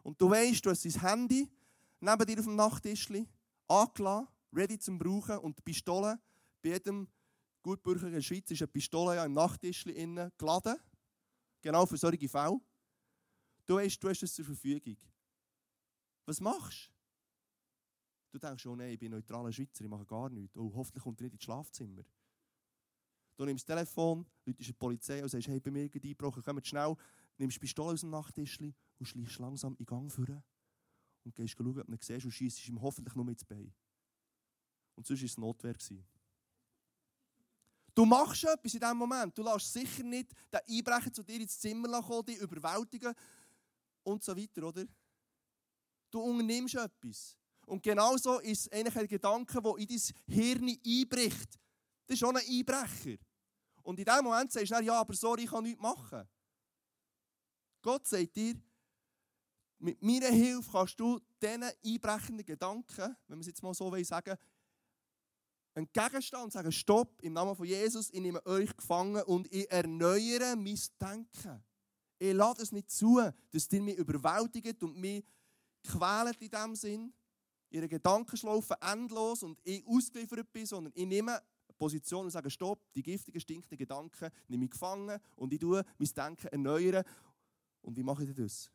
und 0.03 0.21
du 0.21 0.29
weißt, 0.29 0.65
du 0.65 0.69
hast 0.69 0.85
dein 0.85 1.01
Handy 1.01 1.49
neben 1.99 2.25
dir 2.25 2.39
auf 2.39 2.45
dem 2.45 2.55
Nachttisch 2.55 3.09
angelassen, 3.67 4.27
ready 4.53 4.79
zum 4.79 4.97
Brauchen 4.97 5.37
und 5.39 5.57
die 5.57 5.61
Pistole, 5.61 6.19
bei 6.61 6.69
jedem 6.69 7.07
Gutbürger 7.61 8.07
in 8.07 8.13
der 8.13 8.21
Schweiz 8.21 8.49
ist 8.51 8.61
eine 8.61 8.67
Pistole 8.67 9.15
ja 9.15 9.25
im 9.25 9.33
Nachttisch 9.33 9.85
innen 9.85 10.31
geladen, 10.37 10.77
genau 11.61 11.85
für 11.85 11.97
solche 11.97 12.29
Fälle. 12.29 12.59
Du 13.65 13.75
weißt, 13.75 14.01
du 14.01 14.09
hast 14.09 14.23
es 14.23 14.33
zur 14.33 14.45
Verfügung. 14.45 14.97
Was 16.25 16.39
machst 16.39 16.89
du? 18.31 18.39
Du 18.39 18.39
denkst, 18.39 18.65
oh 18.65 18.75
nein, 18.75 18.91
ich 18.91 18.99
bin 18.99 19.11
neutraler 19.11 19.51
Schweizer, 19.51 19.83
ich 19.83 19.89
mache 19.89 20.05
gar 20.05 20.29
nichts. 20.29 20.55
Oh, 20.55 20.71
hoffentlich 20.75 21.03
kommt 21.03 21.19
er 21.19 21.25
nicht 21.25 21.33
ins 21.33 21.43
Schlafzimmer. 21.43 22.03
Du 23.37 23.45
nimmst 23.45 23.69
das 23.69 23.75
Telefon, 23.75 24.25
läutest 24.45 24.69
die 24.69 24.73
Polizei 24.73 25.21
und 25.21 25.29
sagst, 25.29 25.47
hey, 25.47 25.59
bei 25.59 25.69
mir 25.69 25.83
eingebrochen, 25.83 26.41
komm 26.43 26.63
schnell, 26.63 26.95
nimmst 27.37 27.57
die 27.57 27.59
Pistole 27.59 27.93
aus 27.93 28.01
dem 28.01 28.09
Nachttisch 28.09 28.59
und 28.59 29.05
schleichst 29.05 29.37
langsam 29.37 29.75
in 29.77 29.85
Gang 29.85 30.11
führen 30.11 30.43
und 31.23 31.35
gehst 31.35 31.55
schauen, 31.55 31.79
ob 31.79 31.85
du 31.85 31.91
ihn 31.93 31.99
siehst 32.01 32.25
und 32.25 32.31
schießt 32.31 32.67
ihm 32.67 32.81
hoffentlich 32.81 33.13
nur 33.15 33.27
ins 33.27 33.45
Bein. 33.45 33.71
Und 34.95 35.05
sonst 35.05 35.21
war 35.21 35.25
es 35.25 35.37
Notwehr. 35.37 35.75
Du 37.93 38.05
machst 38.05 38.43
etwas 38.43 38.73
in 38.73 38.79
diesem 38.79 38.97
Moment. 38.97 39.37
Du 39.37 39.43
lässt 39.43 39.71
sicher 39.71 40.03
nicht 40.03 40.31
den 40.51 40.59
Einbrecher 40.67 41.13
zu 41.13 41.21
dir 41.23 41.39
ins 41.39 41.59
Zimmer 41.59 42.01
kommen, 42.01 42.25
dich 42.25 42.39
überwältigen 42.39 43.13
und 44.03 44.23
so 44.23 44.35
weiter, 44.35 44.63
oder? 44.63 44.85
Du 46.09 46.21
unternimmst 46.21 46.75
etwas. 46.75 47.37
Und 47.67 47.83
genauso 47.83 48.39
ist 48.39 48.61
es 48.61 48.71
eigentlich 48.71 48.97
ein 48.97 49.07
Gedanke, 49.07 49.61
der 49.61 49.77
in 49.77 49.87
dein 49.87 50.35
Hirn 50.35 50.77
einbricht. 50.85 51.59
Das 52.07 52.13
ist 52.13 52.19
schon 52.19 52.37
ein 52.37 52.43
Einbrecher. 52.47 53.17
Und 53.87 53.97
in 53.99 54.03
diesem 54.03 54.25
Moment 54.25 54.51
sagst 54.51 54.69
du, 54.69 54.83
ja, 54.83 54.99
aber 54.99 55.13
sorry, 55.13 55.45
ich 55.45 55.49
kann 55.49 55.63
nichts 55.63 55.81
machen. 55.81 56.27
Gott 57.81 58.05
sagt 58.05 58.35
dir, 58.35 58.53
mit 59.79 60.03
meiner 60.03 60.27
Hilfe 60.27 60.69
kannst 60.69 60.99
du 60.99 61.21
diesen 61.41 61.63
einbrechenden 61.63 62.45
Gedanken, 62.45 63.15
wenn 63.29 63.37
wir 63.37 63.39
es 63.39 63.47
jetzt 63.47 63.63
mal 63.63 63.73
so 63.73 63.95
sagen 64.03 64.37
entgegenstehen 65.73 66.43
und 66.43 66.51
sagen, 66.51 66.69
stopp, 66.69 67.21
im 67.21 67.31
Namen 67.31 67.55
von 67.55 67.65
Jesus, 67.65 68.09
ich 68.09 68.19
nehme 68.19 68.45
euch 68.45 68.75
gefangen 68.75 69.23
und 69.23 69.47
ich 69.53 69.71
erneuere 69.71 70.57
mein 70.57 70.79
Denken. 70.99 71.63
Ich 72.19 72.33
lade 72.33 72.63
es 72.63 72.73
nicht 72.73 72.91
zu, 72.91 73.21
dass 73.51 73.71
ihr 73.71 73.81
mich 73.81 73.95
überwältigt 73.95 74.83
und 74.83 74.97
mich 74.97 75.23
quält 75.83 76.41
in 76.41 76.49
diesem 76.49 76.75
Sinn. 76.75 77.13
Ihre 77.69 77.87
Gedanken 77.87 78.35
schlafen 78.35 78.75
endlos 78.81 79.43
und 79.43 79.61
ich 79.63 79.85
ausgeliefert 79.87 80.51
bin, 80.51 80.65
sondern 80.65 80.91
ich 80.93 81.05
nehme 81.05 81.41
Position 81.77 82.25
und 82.25 82.31
sage, 82.31 82.49
stopp, 82.49 82.79
die 82.93 83.03
giftigen, 83.03 83.39
stinkenden 83.39 83.77
Gedanken 83.77 84.29
nehme 84.47 84.65
ich 84.65 84.71
gefangen 84.71 85.19
und 85.35 85.53
ich 85.53 85.59
tue 85.59 85.83
mein 85.97 86.09
Denken 86.09 86.47
erneuern 86.47 87.03
und 87.81 87.95
wie 87.95 88.03
mache 88.03 88.23
ich 88.23 88.35
das? 88.35 88.71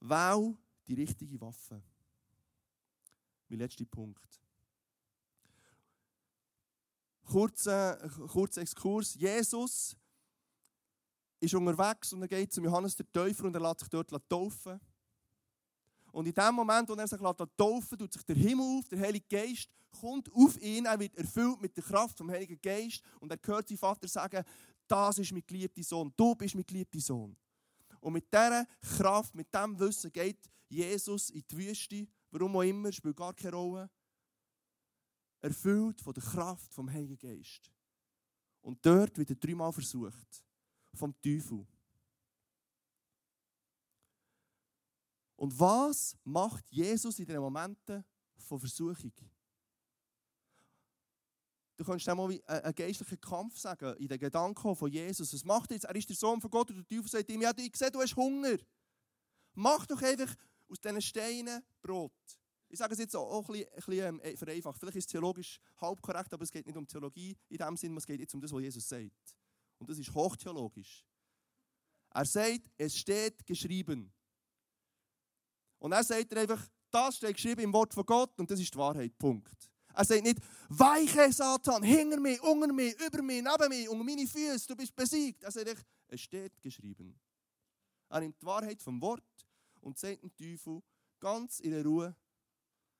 Wähl 0.00 0.56
die 0.86 0.94
richtige 0.94 1.40
Waffe. 1.40 1.82
Mein 3.48 3.60
letzter 3.60 3.84
Punkt. 3.84 4.40
Kurzer, 7.24 8.08
kurzer 8.28 8.60
Exkurs. 8.60 9.14
Jesus 9.14 9.96
ist 11.40 11.54
unterwegs 11.54 12.12
und 12.12 12.22
er 12.22 12.28
geht 12.28 12.52
zum 12.52 12.64
Johannes 12.64 12.96
der 12.96 13.10
Täufer 13.10 13.44
und 13.44 13.54
er 13.54 13.60
lässt 13.60 13.80
sich 13.80 13.88
dort 13.88 14.10
taufen. 14.28 14.80
Und 16.16 16.24
in 16.24 16.32
dem 16.32 16.54
Moment, 16.54 16.88
wo 16.88 16.94
er 16.94 17.06
sich 17.06 17.20
taufen 17.20 17.98
tut 17.98 18.10
sich 18.10 18.22
der 18.22 18.36
Himmel 18.36 18.78
auf, 18.78 18.88
der 18.88 19.00
Heilige 19.00 19.26
Geist 19.28 19.68
kommt 20.00 20.32
auf 20.32 20.58
ihn, 20.62 20.86
er 20.86 20.98
wird 20.98 21.14
erfüllt 21.14 21.60
mit 21.60 21.76
der 21.76 21.84
Kraft 21.84 22.16
vom 22.16 22.30
Heiligen 22.30 22.58
Geist 22.58 23.02
und 23.20 23.30
er 23.30 23.38
hört 23.44 23.68
seinen 23.68 23.76
Vater 23.76 24.08
sagen, 24.08 24.42
das 24.88 25.18
ist 25.18 25.30
mein 25.30 25.44
geliebter 25.46 25.82
Sohn, 25.82 26.10
du 26.16 26.34
bist 26.34 26.54
mein 26.54 26.64
geliebter 26.64 27.00
Sohn. 27.00 27.36
Und 28.00 28.14
mit 28.14 28.32
dieser 28.32 28.66
Kraft, 28.96 29.34
mit 29.34 29.54
diesem 29.54 29.78
Wissen 29.78 30.10
geht 30.10 30.50
Jesus 30.70 31.28
in 31.28 31.44
die 31.50 31.56
Wüste, 31.58 32.08
warum 32.30 32.56
auch 32.56 32.62
immer, 32.62 32.90
spielt 32.90 33.16
gar 33.18 33.34
keine 33.34 33.54
Rolle, 33.54 33.90
erfüllt 35.40 36.00
von 36.00 36.14
der 36.14 36.22
Kraft 36.22 36.72
vom 36.72 36.90
Heiligen 36.90 37.18
Geist. 37.18 37.70
Und 38.62 38.78
dort 38.86 39.18
wird 39.18 39.28
er 39.28 39.36
dreimal 39.36 39.70
versucht, 39.70 40.46
vom 40.94 41.14
Teufel. 41.20 41.66
Und 45.36 45.58
was 45.58 46.16
macht 46.24 46.64
Jesus 46.70 47.18
in 47.18 47.26
den 47.26 47.40
Momenten 47.40 48.04
von 48.38 48.58
Versuchung? 48.58 49.12
Du 51.76 51.84
kannst 51.84 52.06
mal 52.06 52.28
wie 52.30 52.42
einen 52.46 52.74
geistlichen 52.74 53.20
Kampf 53.20 53.58
sagen, 53.58 53.94
in 53.98 54.08
den 54.08 54.18
Gedanken 54.18 54.74
von 54.74 54.90
Jesus. 54.90 55.34
Was 55.34 55.44
macht 55.44 55.70
er 55.70 55.74
jetzt? 55.74 55.84
Er 55.84 55.94
ist 55.94 56.08
der 56.08 56.16
Sohn 56.16 56.40
von 56.40 56.50
Gott 56.50 56.70
und 56.70 56.76
der 56.76 56.86
Teufel 56.86 57.10
sagt 57.10 57.30
ihm, 57.30 57.42
ja, 57.42 57.52
ich 57.54 57.76
sehe, 57.76 57.90
du 57.90 58.00
hast 58.00 58.16
Hunger. 58.16 58.56
Mach 59.52 59.84
doch 59.86 60.00
einfach 60.00 60.34
aus 60.68 60.80
diesen 60.80 61.02
Steinen 61.02 61.62
Brot. 61.82 62.12
Ich 62.68 62.78
sage 62.78 62.94
es 62.94 62.98
jetzt 62.98 63.14
auch 63.14 63.46
ein 63.48 63.52
bisschen, 63.52 63.68
ein 63.68 63.76
bisschen 63.76 64.20
ähm, 64.22 64.36
vereinfacht. 64.36 64.80
Vielleicht 64.80 64.96
ist 64.96 65.04
es 65.04 65.12
theologisch 65.12 65.60
halb 65.76 66.00
korrekt, 66.00 66.32
aber 66.32 66.42
es 66.44 66.50
geht 66.50 66.66
nicht 66.66 66.76
um 66.76 66.86
Theologie 66.86 67.36
in 67.48 67.58
dem 67.58 67.76
Sinne, 67.76 67.98
es 67.98 68.06
geht 68.06 68.20
jetzt 68.20 68.34
um 68.34 68.40
das, 68.40 68.52
was 68.52 68.62
Jesus 68.62 68.88
sagt. 68.88 69.36
Und 69.78 69.90
das 69.90 69.98
ist 69.98 70.12
hochtheologisch. 70.12 71.04
Er 72.10 72.24
sagt, 72.24 72.70
es 72.78 72.96
steht 72.96 73.44
geschrieben. 73.44 74.12
Und 75.78 75.92
er 75.92 76.04
sagt 76.04 76.32
er 76.32 76.42
einfach, 76.42 76.66
das 76.90 77.16
steht 77.16 77.34
geschrieben 77.34 77.62
im 77.62 77.72
Wort 77.72 77.92
von 77.92 78.04
Gott 78.04 78.38
und 78.38 78.50
das 78.50 78.60
ist 78.60 78.72
die 78.72 78.78
Wahrheit. 78.78 79.16
Punkt. 79.18 79.70
Er 79.94 80.04
sagt 80.04 80.22
nicht, 80.22 80.38
weiche 80.68 81.32
Satan, 81.32 81.82
hinter 81.82 82.20
mir, 82.20 82.42
unter 82.42 82.72
mir, 82.72 82.94
über 82.98 83.22
mir, 83.22 83.42
neben 83.42 83.68
mir, 83.68 83.90
unter 83.90 84.04
meine 84.04 84.26
Füße, 84.26 84.68
du 84.68 84.76
bist 84.76 84.94
besiegt. 84.94 85.42
Er 85.42 85.50
sagt, 85.50 85.86
es 86.08 86.20
steht 86.20 86.60
geschrieben. 86.60 87.18
Er 88.08 88.20
nimmt 88.20 88.40
die 88.40 88.46
Wahrheit 88.46 88.82
vom 88.82 89.00
Wort 89.00 89.24
und 89.80 89.98
sagt 89.98 90.22
dem 90.22 90.34
Teufel 90.36 90.82
ganz 91.18 91.60
in 91.60 91.70
der 91.70 91.84
Ruhe, 91.84 92.14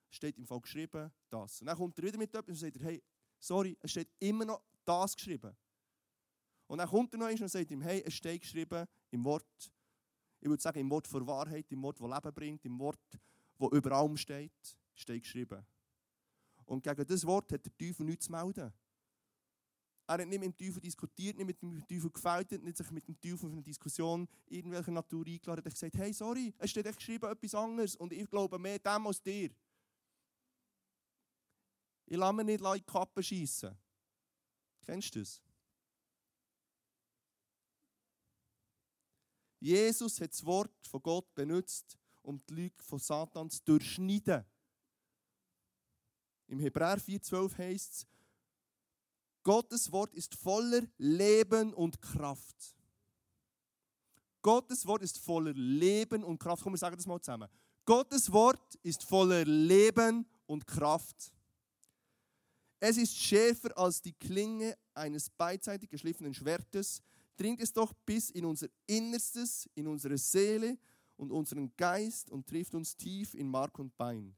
steht 0.09 0.39
im 0.39 0.47
Fall 0.47 0.61
geschrieben, 0.61 1.12
das. 1.29 1.61
Und 1.61 1.67
dann 1.67 1.77
kommt 1.77 1.99
er 1.99 2.05
wieder 2.05 2.19
mit 2.19 2.35
etwas 2.35 2.49
und 2.49 2.57
sagt, 2.57 2.81
hey, 2.81 3.03
sorry, 3.39 3.77
es 3.83 3.91
steht 3.91 4.09
immer 4.19 4.45
noch 4.45 4.62
das 4.85 5.15
geschrieben. 5.15 5.55
Und 6.67 6.79
dann 6.79 6.89
kommt 6.89 7.12
er 7.15 7.19
noch 7.19 7.29
und 7.29 7.49
sagt 7.49 7.71
ihm, 7.71 7.83
hey, 7.83 8.03
es 8.05 8.15
steht 8.15 8.41
geschrieben 8.41 8.87
im 9.11 9.25
Wort, 9.25 9.71
ich 10.47 10.51
würde 10.51 10.63
sagen, 10.63 10.79
im 10.79 10.91
Wort 10.91 11.09
vor 11.09 11.27
Wahrheit, 11.27 11.67
im 11.73 11.83
Wort, 11.83 12.01
das 12.01 12.09
Leben 12.09 12.35
bringt, 12.35 12.65
im 12.65 12.79
Wort, 12.79 13.01
das 13.59 13.69
über 13.73 13.91
allem 13.91 14.17
steht, 14.17 14.53
steht 14.95 15.25
geschrieben. 15.25 15.67
Und 16.65 16.85
gegen 16.85 17.05
das 17.05 17.27
Wort 17.27 17.53
hat 17.53 17.65
der 17.65 17.77
Teufel 17.77 18.07
nichts 18.07 18.27
zu 18.27 18.33
melden. 18.33 18.73
Er 20.07 20.19
hat 20.19 20.29
nicht 20.29 20.39
mit 20.39 20.45
dem 20.45 20.57
Teufel 20.57 20.81
diskutiert, 20.81 21.37
nicht 21.37 21.47
mit 21.47 21.61
dem 21.61 21.85
Teufel 21.85 22.11
gefällt, 22.11 22.63
nicht 22.63 22.77
sich 22.77 22.91
mit 22.93 23.09
dem 23.09 23.21
Teufel 23.21 23.47
auf 23.47 23.53
eine 23.53 23.63
Diskussion 23.63 24.29
irgendwelcher 24.47 24.93
Natur 24.93 25.27
eingeladen. 25.27 25.65
Er 25.65 25.65
hat 25.65 25.75
gesagt, 25.75 25.97
hey, 25.97 26.13
sorry, 26.13 26.55
es 26.59 26.71
steht 26.71 26.87
echt 26.87 26.99
geschrieben 26.99 27.29
etwas 27.29 27.55
anderes 27.57 27.97
und 27.97 28.13
ich 28.13 28.31
glaube 28.31 28.57
mehr 28.57 28.79
dem 28.79 29.05
als 29.05 29.21
dir. 29.21 29.51
Ich 32.07 32.17
lasse 32.17 32.33
mir 32.35 32.45
nicht 32.45 32.61
in 32.61 32.73
die 32.73 32.83
Kappe 32.83 33.21
schiessen. 33.21 33.77
Kennst 34.85 35.13
du 35.13 35.19
das? 35.19 35.43
Jesus 39.59 40.21
hat 40.21 40.33
das 40.33 40.45
Wort 40.45 40.87
von 40.87 41.03
Gott 41.03 41.35
benutzt, 41.35 41.97
um 42.23 42.40
die 42.49 42.55
Lüge 42.55 42.83
von 42.83 42.99
Satan 42.99 43.51
zu 43.51 43.62
durchschneiden. 43.64 44.45
Im 46.49 46.61
Hebräer 46.61 46.99
4,12 46.99 47.59
heißt 47.59 47.92
es, 47.92 48.07
Gottes 49.42 49.90
Wort 49.92 50.12
ist 50.14 50.35
voller 50.35 50.83
Leben 50.99 51.73
und 51.73 52.01
Kraft. 52.03 52.75
Gottes 54.42 54.87
Wort 54.87 55.03
ist 55.03 55.19
voller 55.19 55.53
Leben 55.55 56.23
und 56.25 56.38
Kraft. 56.38 56.62
Komm, 56.62 56.73
wir 56.73 56.79
sagen 56.79 56.97
das 56.97 57.07
mal 57.07 57.21
zusammen. 57.21 57.49
Gottes 57.85 58.31
Wort 58.33 58.75
ist 58.83 59.05
voller 59.05 59.45
Leben 59.45 60.27
und 60.47 60.66
Kraft. 60.66 61.33
Es 62.81 62.97
ist 62.97 63.16
schärfer 63.16 63.77
als 63.79 64.03
die 64.03 64.12
Klinge 64.12 64.77
eines 64.95 65.31
beidseitig 65.31 65.90
geschliffenen 65.90 66.35
Schwertes, 66.35 67.03
dringt 67.37 67.61
es 67.61 67.72
doch 67.72 67.92
bis 68.05 68.31
in 68.31 68.44
unser 68.44 68.68
Innerstes, 68.87 69.68
in 69.75 69.87
unsere 69.87 70.18
Seele 70.18 70.79
und 71.16 71.31
unseren 71.31 71.75
Geist 71.77 72.31
und 72.31 72.46
trifft 72.46 72.75
uns 72.75 72.96
tief 72.96 73.35
in 73.35 73.49
Mark 73.49 73.79
und 73.79 73.96
Bein. 73.96 74.35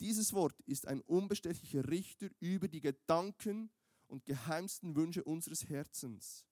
Dieses 0.00 0.32
Wort 0.32 0.60
ist 0.66 0.86
ein 0.86 1.00
unbestechlicher 1.02 1.88
Richter 1.88 2.28
über 2.40 2.68
die 2.68 2.80
Gedanken 2.80 3.70
und 4.08 4.24
geheimsten 4.24 4.94
Wünsche 4.94 5.24
unseres 5.24 5.68
Herzens. 5.68 6.44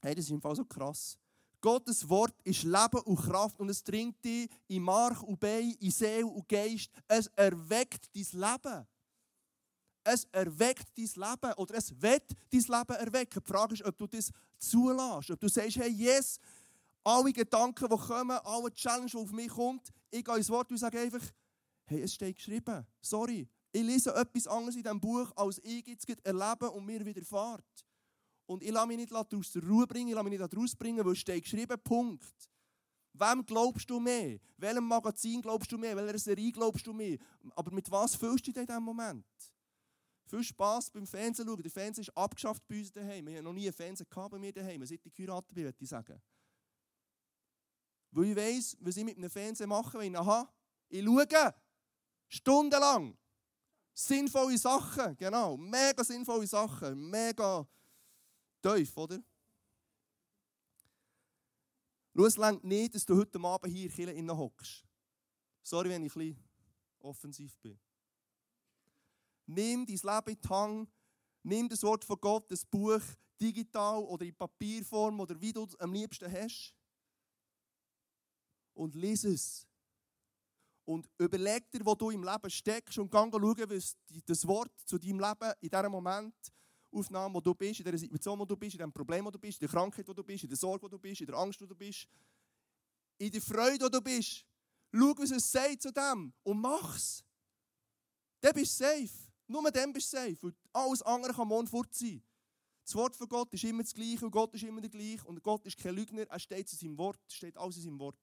Hey, 0.00 0.14
das 0.14 0.24
ist 0.24 0.30
im 0.30 0.40
so 0.40 0.64
krass. 0.64 1.18
Gottes 1.60 2.08
Wort 2.08 2.34
ist 2.44 2.62
Leben 2.62 3.00
und 3.04 3.16
Kraft 3.16 3.58
und 3.58 3.68
es 3.68 3.82
dringt 3.82 4.24
dich 4.24 4.48
in 4.68 4.82
Mark 4.82 5.22
und 5.22 5.40
Bein, 5.40 5.74
in 5.80 5.90
Seele 5.90 6.26
und 6.26 6.48
Geist. 6.48 6.90
Es 7.08 7.26
erweckt 7.34 8.08
dein 8.14 8.40
Leben. 8.40 8.86
Es 10.10 10.24
erweckt 10.32 10.86
dein 10.96 11.04
Leben 11.04 11.52
oder 11.58 11.74
es 11.74 11.92
wird 12.00 12.22
dein 12.50 12.60
Leben 12.60 12.96
erwecken. 12.96 13.42
Die 13.44 13.52
Frage 13.52 13.74
ist, 13.74 13.84
ob 13.84 13.98
du 13.98 14.06
das 14.06 14.30
zulässt. 14.56 15.30
Ob 15.30 15.38
du 15.38 15.48
sagst, 15.48 15.76
hey, 15.76 15.90
yes, 15.90 16.40
alle 17.04 17.30
Gedanken, 17.30 17.86
die 17.86 17.96
kommen, 17.96 18.38
alle 18.42 18.72
Challenge, 18.72 19.10
die 19.10 19.16
auf 19.18 19.32
mich 19.32 19.48
kommt, 19.48 19.92
ich 20.10 20.24
gehe 20.24 20.36
ins 20.36 20.48
Wort 20.48 20.70
und 20.70 20.78
sage 20.78 20.98
einfach, 20.98 21.20
hey, 21.84 22.00
es 22.00 22.14
steht 22.14 22.36
geschrieben. 22.36 22.86
Sorry, 23.02 23.46
ich 23.70 23.82
lese 23.82 24.14
etwas 24.14 24.46
anderes 24.46 24.76
in 24.76 24.82
diesem 24.82 24.98
Buch, 24.98 25.30
als 25.36 25.58
ich 25.62 25.86
jetzt 25.86 26.08
erlebe 26.24 26.70
und 26.70 26.86
mir 26.86 27.04
widerfahrt. 27.04 27.86
Und 28.46 28.62
ich 28.62 28.70
lasse 28.70 28.86
mich 28.86 28.96
nicht 28.96 29.12
aus 29.12 29.52
der 29.52 29.62
Ruhe 29.62 29.86
bringen, 29.86 30.08
ich 30.08 30.14
lasse 30.14 30.26
mich 30.26 30.40
nicht 30.40 30.56
rausbringen, 30.56 31.04
weil 31.04 31.12
es 31.12 31.18
steht 31.18 31.42
geschrieben, 31.42 31.78
Punkt. 31.84 32.48
Wem 33.12 33.44
glaubst 33.44 33.90
du 33.90 34.00
mehr? 34.00 34.38
Welchem 34.56 34.84
Magazin 34.84 35.42
glaubst 35.42 35.70
du 35.70 35.76
mehr? 35.76 35.94
Welcher 35.94 36.18
Serie 36.18 36.50
glaubst 36.50 36.86
du 36.86 36.94
mehr? 36.94 37.18
Aber 37.54 37.70
mit 37.72 37.90
was 37.90 38.16
fühlst 38.16 38.46
du 38.46 38.52
dich 38.52 38.62
in 38.62 38.66
diesem 38.66 38.82
Moment? 38.82 39.26
Viel 40.28 40.44
Spass 40.44 40.90
beim 40.90 41.06
Fernsehen 41.06 41.48
schauen. 41.48 41.62
Der 41.62 41.70
Fernseher 41.70 42.02
ist 42.02 42.16
abgeschafft 42.16 42.62
bei 42.68 42.78
uns 42.78 42.92
daheim. 42.92 43.26
Wir 43.26 43.38
haben 43.38 43.44
noch 43.44 43.52
nie 43.54 43.64
einen 43.64 43.72
Fernseher 43.72 44.06
bei 44.10 44.38
mir 44.38 44.52
daheim, 44.52 44.84
seit 44.84 45.04
ich 45.04 45.14
geheiratet 45.14 45.54
bin, 45.54 45.64
würde 45.64 45.78
ich 45.80 45.88
sagen. 45.88 46.20
Weil 48.10 48.24
ich 48.26 48.36
weiss, 48.36 48.76
was 48.80 48.96
ich 48.96 49.04
mit 49.04 49.16
einem 49.16 49.30
Fernseher 49.30 49.66
mache, 49.66 49.98
wenn 49.98 50.12
ich, 50.12 50.18
aha, 50.18 50.52
ich 50.90 51.04
schaue 51.04 51.54
stundenlang 52.28 53.16
sinnvolle 53.94 54.58
Sachen, 54.58 55.16
genau, 55.16 55.56
mega 55.56 56.04
sinnvolle 56.04 56.46
Sachen, 56.46 57.08
mega 57.08 57.66
tief, 58.62 58.96
oder? 58.96 59.18
Schau, 62.14 62.24
es 62.26 62.36
längt 62.36 62.64
nicht, 62.64 62.94
dass 62.94 63.06
du 63.06 63.16
heute 63.16 63.40
Abend 63.40 63.72
hier 63.72 64.08
in 64.08 64.26
der 64.26 64.36
hockst. 64.36 64.84
Sorry, 65.62 65.88
wenn 65.88 66.04
ich 66.04 66.14
ein 66.14 66.18
bisschen 66.18 66.44
offensiv 67.00 67.58
bin. 67.60 67.78
Nimm 69.48 69.86
dein 69.86 69.96
Leben 69.96 70.36
in 70.36 70.40
die 70.40 70.48
Hand, 70.48 70.90
nimm 71.42 71.68
das 71.68 71.82
Wort 71.82 72.04
von 72.04 72.20
Gott, 72.20 72.50
das 72.50 72.66
Buch, 72.66 73.00
digital 73.40 74.02
oder 74.02 74.26
in 74.26 74.34
Papierform 74.34 75.20
oder 75.20 75.40
wie 75.40 75.52
du 75.52 75.64
es 75.64 75.74
am 75.76 75.92
liebsten 75.92 76.30
hast 76.30 76.74
und 78.74 78.94
lies 78.94 79.24
es. 79.24 79.66
Und 80.84 81.08
überleg 81.18 81.70
dir, 81.70 81.84
wo 81.84 81.94
du 81.94 82.10
im 82.10 82.24
Leben 82.24 82.50
steckst 82.50 82.98
und 82.98 83.10
geh 83.10 83.16
schauen, 83.16 83.70
was 83.70 83.96
das 84.26 84.46
Wort 84.46 84.72
zu 84.84 84.98
deinem 84.98 85.20
Leben 85.20 85.52
in 85.60 85.70
diesem 85.70 85.92
Moment 85.92 86.34
Aufnahme, 86.90 87.34
wo 87.34 87.40
du 87.40 87.54
bist, 87.54 87.80
in 87.80 87.84
der 87.84 87.98
Situation, 87.98 88.38
wo 88.38 88.44
du 88.44 88.56
bist, 88.56 88.74
in 88.74 88.80
dem 88.80 88.92
Problem, 88.92 89.24
wo 89.24 89.30
du 89.30 89.38
bist, 89.38 89.60
in 89.60 89.66
der 89.66 89.68
Krankheit, 89.68 90.08
wo 90.08 90.14
du 90.14 90.24
bist, 90.24 90.44
in 90.44 90.48
der 90.48 90.58
Sorge, 90.58 90.82
wo 90.82 90.88
du 90.88 90.98
bist, 90.98 91.20
in 91.20 91.26
der 91.26 91.36
Angst, 91.36 91.60
wo 91.60 91.66
du 91.66 91.74
bist, 91.74 92.06
in 93.18 93.30
der 93.30 93.42
Freude, 93.42 93.84
wo 93.84 93.88
du 93.88 94.00
bist. 94.00 94.46
Schau, 94.90 95.14
was 95.18 95.30
es 95.30 95.52
sagt 95.52 95.82
zu 95.82 95.92
dem 95.92 96.32
und 96.42 96.60
mach's. 96.60 97.22
Dann 98.40 98.54
bist 98.54 98.80
du 98.80 98.84
safe. 98.84 99.27
Nur 99.48 99.70
dann 99.72 99.92
bist 99.92 100.12
du 100.12 100.16
safe. 100.18 100.38
Und 100.42 100.56
alles 100.72 101.02
andere 101.02 101.32
kann 101.32 101.48
morgen 101.48 101.66
fort 101.66 101.92
sein. 101.92 102.22
Das 102.84 102.94
Wort 102.94 103.16
von 103.16 103.28
Gott 103.28 103.52
ist 103.52 103.64
immer 103.64 103.82
das 103.82 103.92
Gleiche 103.92 104.24
und 104.24 104.30
Gott 104.30 104.54
ist 104.54 104.62
immer 104.62 104.80
der 104.80 104.90
Gleiche. 104.90 105.24
Und 105.24 105.42
Gott 105.42 105.66
ist 105.66 105.76
kein 105.76 105.94
Lügner, 105.94 106.22
er 106.22 106.38
steht 106.38 106.68
zu 106.68 106.76
seinem 106.76 106.96
Wort, 106.96 107.20
steht 107.28 107.56
alles 107.56 107.76
in 107.76 107.82
seinem 107.82 107.98
Wort. 107.98 108.16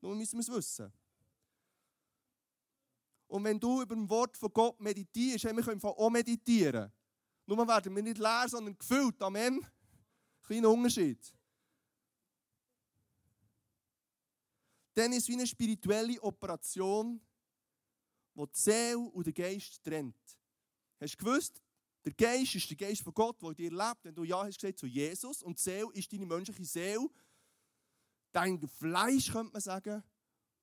Nur 0.00 0.14
müssen 0.14 0.36
wir 0.36 0.40
es 0.40 0.48
wissen. 0.48 0.92
Und 3.28 3.44
wenn 3.44 3.58
du 3.58 3.82
über 3.82 3.94
das 3.94 4.08
Wort 4.08 4.36
von 4.36 4.52
Gott 4.52 4.80
meditierst, 4.80 5.44
wir 5.44 5.62
können 5.62 5.82
auch 5.82 6.10
meditieren. 6.10 6.92
Nur 7.46 7.66
werden 7.66 7.94
wir 7.94 8.02
nicht 8.02 8.18
leer, 8.18 8.46
sondern 8.48 8.76
gefüllt. 8.76 9.20
Amen. 9.22 9.64
Kleiner 10.42 10.70
Unterschied. 10.70 11.34
Dann 14.94 15.12
ist 15.12 15.22
es 15.22 15.28
wie 15.28 15.34
eine 15.34 15.46
spirituelle 15.46 16.20
Operation, 16.22 17.20
die 18.34 18.46
die 18.46 18.58
Seele 18.58 18.98
und 18.98 19.26
den 19.26 19.34
Geist 19.34 19.82
trennt. 19.82 20.37
Hast 21.00 21.14
du 21.14 21.24
gewusst, 21.24 21.62
der 22.04 22.12
Geist 22.12 22.54
ist 22.54 22.70
der 22.70 22.76
Geist 22.76 23.02
von 23.02 23.12
Gott, 23.12 23.40
der 23.42 23.54
dir 23.54 23.70
lebt, 23.70 24.04
wenn 24.04 24.14
du 24.14 24.24
Ja 24.24 24.44
hast 24.44 24.56
gesagt 24.56 24.78
zu 24.78 24.86
Jesus. 24.86 25.42
Und 25.42 25.58
die 25.58 25.62
Seele 25.62 25.90
ist 25.92 26.12
deine 26.12 26.26
menschliche 26.26 26.64
Seele. 26.64 27.08
Dein 28.32 28.66
Fleisch, 28.66 29.30
könnte 29.30 29.52
man 29.52 29.60
sagen, 29.60 30.02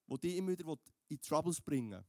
das 0.08 0.20
dich 0.20 0.36
immer 0.36 0.52
wieder 0.52 0.78
in 1.10 1.22
Troubles 1.22 1.62
bringen 1.62 2.04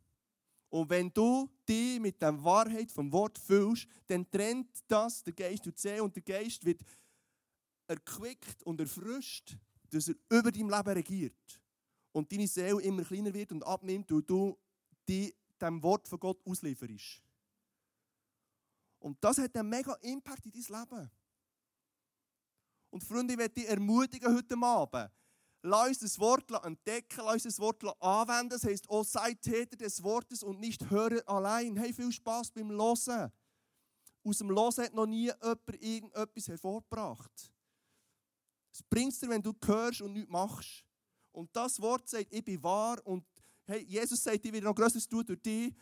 Und 0.70 0.90
wenn 0.90 1.12
du 1.12 1.50
dich 1.68 2.00
mit 2.00 2.20
der 2.20 2.42
Wahrheit 2.42 2.90
vom 2.90 3.10
Wort 3.12 3.38
fühlst, 3.38 3.86
dann 4.06 4.30
trennt 4.30 4.70
das 4.88 5.22
der 5.22 5.32
Geist 5.32 5.66
und 5.66 5.76
die 5.76 5.80
Seele. 5.80 6.02
Und 6.02 6.14
der 6.14 6.22
Geist 6.22 6.64
wird 6.64 6.80
erquickt 7.86 8.62
und 8.62 8.80
erfrischt, 8.80 9.56
dass 9.90 10.08
er 10.08 10.14
über 10.30 10.50
dein 10.50 10.68
Leben 10.68 10.92
regiert. 10.92 11.60
Und 12.12 12.32
deine 12.32 12.48
Seele 12.48 12.80
immer 12.82 13.04
kleiner 13.04 13.32
wird 13.34 13.52
und 13.52 13.64
abnimmt, 13.64 14.10
weil 14.10 14.22
du 14.22 14.56
dich 15.08 15.34
dem 15.60 15.82
Wort 15.82 16.08
von 16.08 16.20
Gott 16.20 16.40
auslieferst. 16.46 17.25
Und 19.06 19.22
das 19.22 19.38
hat 19.38 19.56
einen 19.56 19.68
mega 19.68 19.92
Impact 20.02 20.46
in 20.46 20.50
dein 20.50 20.80
Leben. 20.80 21.10
Und 22.90 23.04
Freunde, 23.04 23.34
ich 23.34 23.38
möchte 23.38 23.60
dich 23.60 23.68
ermutigen 23.68 24.34
heute 24.34 24.56
Abend. 24.60 25.12
Lass 25.62 25.88
uns 25.90 25.98
das 26.00 26.18
Wort 26.18 26.50
entdecken, 26.64 27.20
lass 27.20 27.34
uns 27.34 27.44
das 27.44 27.60
Wort 27.60 27.84
anwenden. 28.02 28.48
Das 28.48 28.64
heisst, 28.64 28.84
oh, 28.88 29.04
sei 29.04 29.34
Täter 29.34 29.76
des 29.76 30.02
Wortes 30.02 30.42
und 30.42 30.58
nicht 30.58 30.90
höre 30.90 31.22
allein. 31.28 31.76
Hey, 31.76 31.92
viel 31.92 32.10
Spaß 32.10 32.50
beim 32.50 32.68
Hören. 32.68 33.30
Aus 34.24 34.38
dem 34.38 34.48
Hören 34.48 34.84
hat 34.84 34.92
noch 34.92 35.06
nie 35.06 35.26
jemand 35.26 35.60
irgendetwas 35.78 36.48
hervorgebracht. 36.48 37.52
Es 38.72 38.82
bringt 38.82 39.22
dir, 39.22 39.28
wenn 39.28 39.40
du 39.40 39.52
hörst 39.66 40.00
und 40.00 40.14
nichts 40.14 40.32
machst. 40.32 40.84
Und 41.30 41.54
das 41.54 41.80
Wort 41.80 42.08
sagt, 42.08 42.26
ich 42.34 42.44
bin 42.44 42.60
wahr 42.60 43.00
und 43.04 43.24
hey, 43.66 43.84
Jesus 43.84 44.20
sagt, 44.20 44.44
ich 44.44 44.52
will 44.52 44.62
noch 44.62 44.74
Größeres 44.74 45.06
tun 45.06 45.24
durch 45.24 45.40
dich 45.40 45.72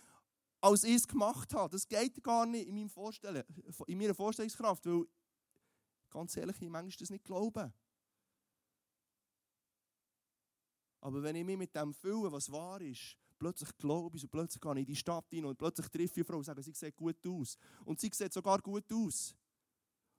als 0.65 0.83
ich 0.83 0.95
es 0.95 1.07
gemacht 1.07 1.53
habe. 1.53 1.71
Das 1.71 1.87
geht 1.87 2.23
gar 2.25 2.47
nicht 2.47 2.67
in, 2.67 2.75
meinem 2.75 2.89
Vorstellen, 2.89 3.45
in 3.87 3.99
meiner 3.99 4.15
Vorstellungskraft, 4.15 4.87
weil, 4.87 5.05
ganz 6.11 6.37
ehrlich, 6.39 6.57
ich 6.61 6.71
manchmal 6.71 6.97
das 6.99 7.11
nicht 7.11 7.25
glauben. 7.25 7.73
Aber 11.03 11.23
wenn 11.23 11.37
ich 11.37 11.45
mich 11.45 11.59
mit 11.59 11.75
dem 11.77 11.93
fühle, 11.93 12.33
was 12.33 12.51
wahr 12.51 12.81
ist, 12.81 13.19
plötzlich 13.39 13.77
glaube 13.77 14.17
ich 14.17 14.23
und 14.23 14.31
plötzlich 14.31 14.63
gehe 14.63 14.73
ich 14.73 14.79
in 14.79 14.87
die 14.87 14.97
Stadt 14.97 15.27
rein 15.31 15.45
und 15.45 15.59
plötzlich 15.59 15.89
treffe 15.89 16.05
ich 16.05 16.17
eine 16.17 16.25
Frau 16.25 16.39
und 16.39 16.45
sage, 16.45 16.63
sie 16.63 16.73
sieht 16.73 16.97
gut 16.97 17.27
aus. 17.27 17.59
Und 17.85 18.01
sie 18.01 18.11
sieht 18.11 18.33
sogar 18.33 18.59
gut 18.63 18.91
aus. 18.91 19.37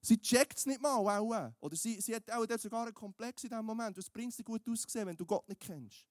Sie 0.01 0.21
checkt 0.21 0.59
es 0.59 0.67
nicht 0.67 0.79
mal. 0.79 1.55
Oder 1.59 1.75
sie, 1.75 1.99
sie 1.99 2.13
hat 2.13 2.29
auch 2.29 2.45
sogar 2.59 2.83
einen 2.83 2.93
Komplex 2.93 3.43
in 3.43 3.49
diesem 3.49 3.65
Moment. 3.65 3.97
Was 3.97 4.11
bringt 4.11 4.29
es 4.29 4.37
dir 4.37 4.43
gut 4.43 4.61
aussehen, 4.69 5.07
wenn 5.07 5.17
du 5.17 5.25
Gott 5.25 5.49
nicht 5.49 5.61
kennst? 5.61 6.05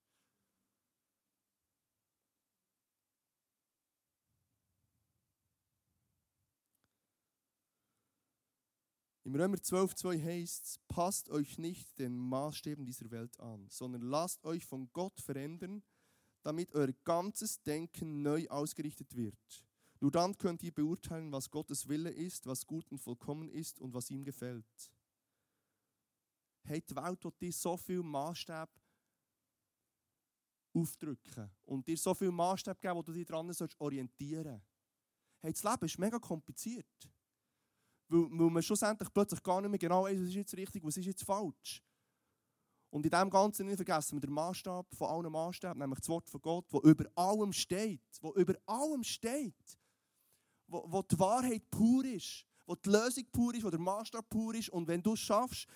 Im 9.25 9.35
Römer 9.35 9.57
12,2 9.57 10.23
heißt 10.23 10.65
es, 10.67 10.79
passt 10.87 11.31
euch 11.31 11.57
nicht 11.57 11.99
den 11.99 12.15
Maßstäben 12.15 12.85
dieser 12.85 13.11
Welt 13.11 13.41
an, 13.41 13.67
sondern 13.71 14.03
lasst 14.03 14.45
euch 14.45 14.67
von 14.67 14.93
Gott 14.93 15.19
verändern, 15.19 15.83
damit 16.43 16.75
euer 16.75 16.93
ganzes 17.05 17.63
Denken 17.63 18.21
neu 18.21 18.47
ausgerichtet 18.49 19.17
wird. 19.17 19.65
Nur 20.01 20.11
dann 20.11 20.37
könnt 20.37 20.63
ihr 20.63 20.75
beurteilen, 20.75 21.33
was 21.33 21.51
Gottes 21.51 21.89
Wille 21.89 22.11
ist, 22.11 22.47
was 22.47 22.67
gut 22.67 22.93
und 22.93 22.99
vollkommen 22.99 23.49
ist 23.49 23.81
und 23.81 23.95
was 23.95 24.11
ihm 24.11 24.25
gefällt. 24.25 24.93
Hey, 26.65 26.83
die 26.83 26.95
Welt 26.95 27.25
wird 27.25 27.41
dir 27.41 27.53
so 27.53 27.79
viel 27.79 28.03
Maßstab 28.03 28.71
aufdrücken 30.75 31.51
und 31.63 31.89
dir 31.89 31.97
so 31.97 32.13
viel 32.13 32.31
Maßstab 32.31 32.79
geben, 32.79 32.97
wo 32.97 33.03
du 33.03 33.13
dich 33.13 33.27
dran 33.27 33.51
orientieren 33.79 34.45
sollst. 34.45 34.67
Hey, 35.41 35.53
das 35.53 35.63
Leben 35.63 35.87
ist 35.87 35.99
mega 35.99 36.19
kompliziert 36.19 37.14
weil, 38.15 38.39
weil 38.39 38.51
man 38.51 38.63
schlussendlich 38.63 39.13
plötzlich 39.13 39.43
gar 39.43 39.61
nicht 39.61 39.71
mehr 39.71 39.79
genau 39.79 40.05
weiß, 40.05 40.19
was 40.19 40.29
ist 40.29 40.35
jetzt 40.35 40.57
richtig, 40.57 40.85
was 40.85 40.97
ist 40.97 41.07
jetzt 41.07 41.25
falsch. 41.25 41.83
Und 42.91 43.05
in 43.05 43.11
dem 43.11 43.29
Ganzen 43.29 43.67
nicht 43.67 43.77
vergessen 43.77 44.17
wir 44.17 44.21
den 44.21 44.33
Maßstab 44.33 44.95
von 44.95 45.09
allen 45.09 45.33
Maßstäben, 45.33 45.79
nämlich 45.79 45.99
das 45.99 46.09
Wort 46.09 46.31
von 46.31 46.41
Gott, 46.41 46.67
wo 46.71 46.81
über 46.83 47.07
allem 47.17 47.53
steht, 47.53 48.01
wo 48.21 48.33
über 48.35 48.55
allem 48.67 49.03
steht, 49.03 49.79
wo, 50.69 50.85
wo 50.87 51.03
die 51.03 51.19
Wahrheit 51.19 51.69
pur 51.71 52.05
ist, 52.05 52.47
wo 52.67 52.77
die 52.77 52.89
Lösung 52.89 53.25
pur 53.33 53.53
ist, 53.53 53.65
wo 53.65 53.71
der 53.71 53.81
Maßstab 53.81 54.29
pur 54.31 54.55
ist. 54.55 54.69
Und 54.69 54.87
wenn 54.87 55.03
du 55.03 55.15
es 55.15 55.21
schaffst, 55.21 55.67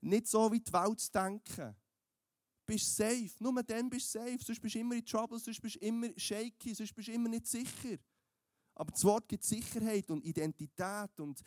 nicht 0.00 0.26
so 0.26 0.50
wie 0.50 0.60
die 0.60 0.72
Welt 0.72 0.98
zu 0.98 1.12
denken, 1.12 1.76
bist 2.64 2.98
du 2.98 3.04
safe. 3.04 3.32
Nur 3.38 3.62
dann 3.62 3.90
bist 3.90 4.14
du 4.14 4.18
safe. 4.18 4.38
Sonst 4.42 4.60
bist 4.60 4.74
du 4.74 4.78
immer 4.78 4.94
in 4.94 5.04
Trouble, 5.04 5.38
sonst 5.38 5.60
bist 5.60 5.76
du 5.76 5.80
immer 5.80 6.08
shaky, 6.16 6.74
sonst 6.74 6.94
bist 6.94 7.08
du 7.08 7.12
immer 7.12 7.28
nicht 7.28 7.46
sicher. 7.46 7.98
Aber 8.74 8.90
das 8.90 9.04
Wort 9.04 9.28
gibt 9.28 9.44
Sicherheit 9.44 10.10
und 10.10 10.24
Identität 10.24 11.20
und 11.20 11.42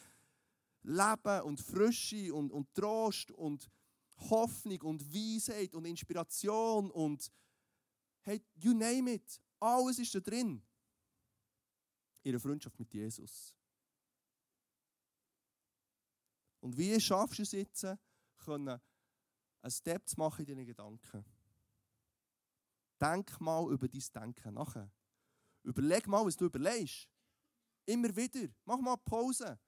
Leben 0.86 1.42
und 1.42 1.60
Frische 1.60 2.34
und, 2.34 2.52
und 2.52 2.74
Trost 2.74 3.32
und 3.32 3.70
Hoffnung 4.30 4.82
und 4.84 5.14
Weisheit 5.14 5.74
und 5.76 5.86
Inspiration 5.86 6.92
und 6.92 7.32
hey, 8.22 8.42
you 8.56 8.74
name 8.74 9.14
it. 9.14 9.42
Alles 9.60 10.00
ist 10.00 10.16
da 10.16 10.20
drin. 10.20 10.62
Ihre 12.24 12.40
Freundschaft 12.40 12.78
mit 12.80 12.92
Jesus. 12.94 13.56
Und 16.60 16.76
wie 16.78 17.00
schaffst 17.00 17.40
du 17.40 17.44
es 17.44 17.52
jetzt, 17.52 17.86
können 18.38 18.82
einen 19.62 19.72
Step 19.72 20.08
zu 20.08 20.18
machen 20.18 20.42
in 20.42 20.48
deinen 20.48 20.66
Gedanken? 20.66 21.24
Denk 23.00 23.40
mal 23.40 23.72
über 23.72 23.88
dein 23.88 24.02
Denken 24.14 24.54
nachher. 24.54 24.92
Überleg 25.64 26.08
mal, 26.08 26.26
was 26.26 26.36
du 26.38 26.46
überlegst. 26.46 27.08
Immer 27.86 28.16
wieder. 28.16 28.48
Mach 28.64 28.80
mal 28.80 28.98
Pause. 28.98 29.60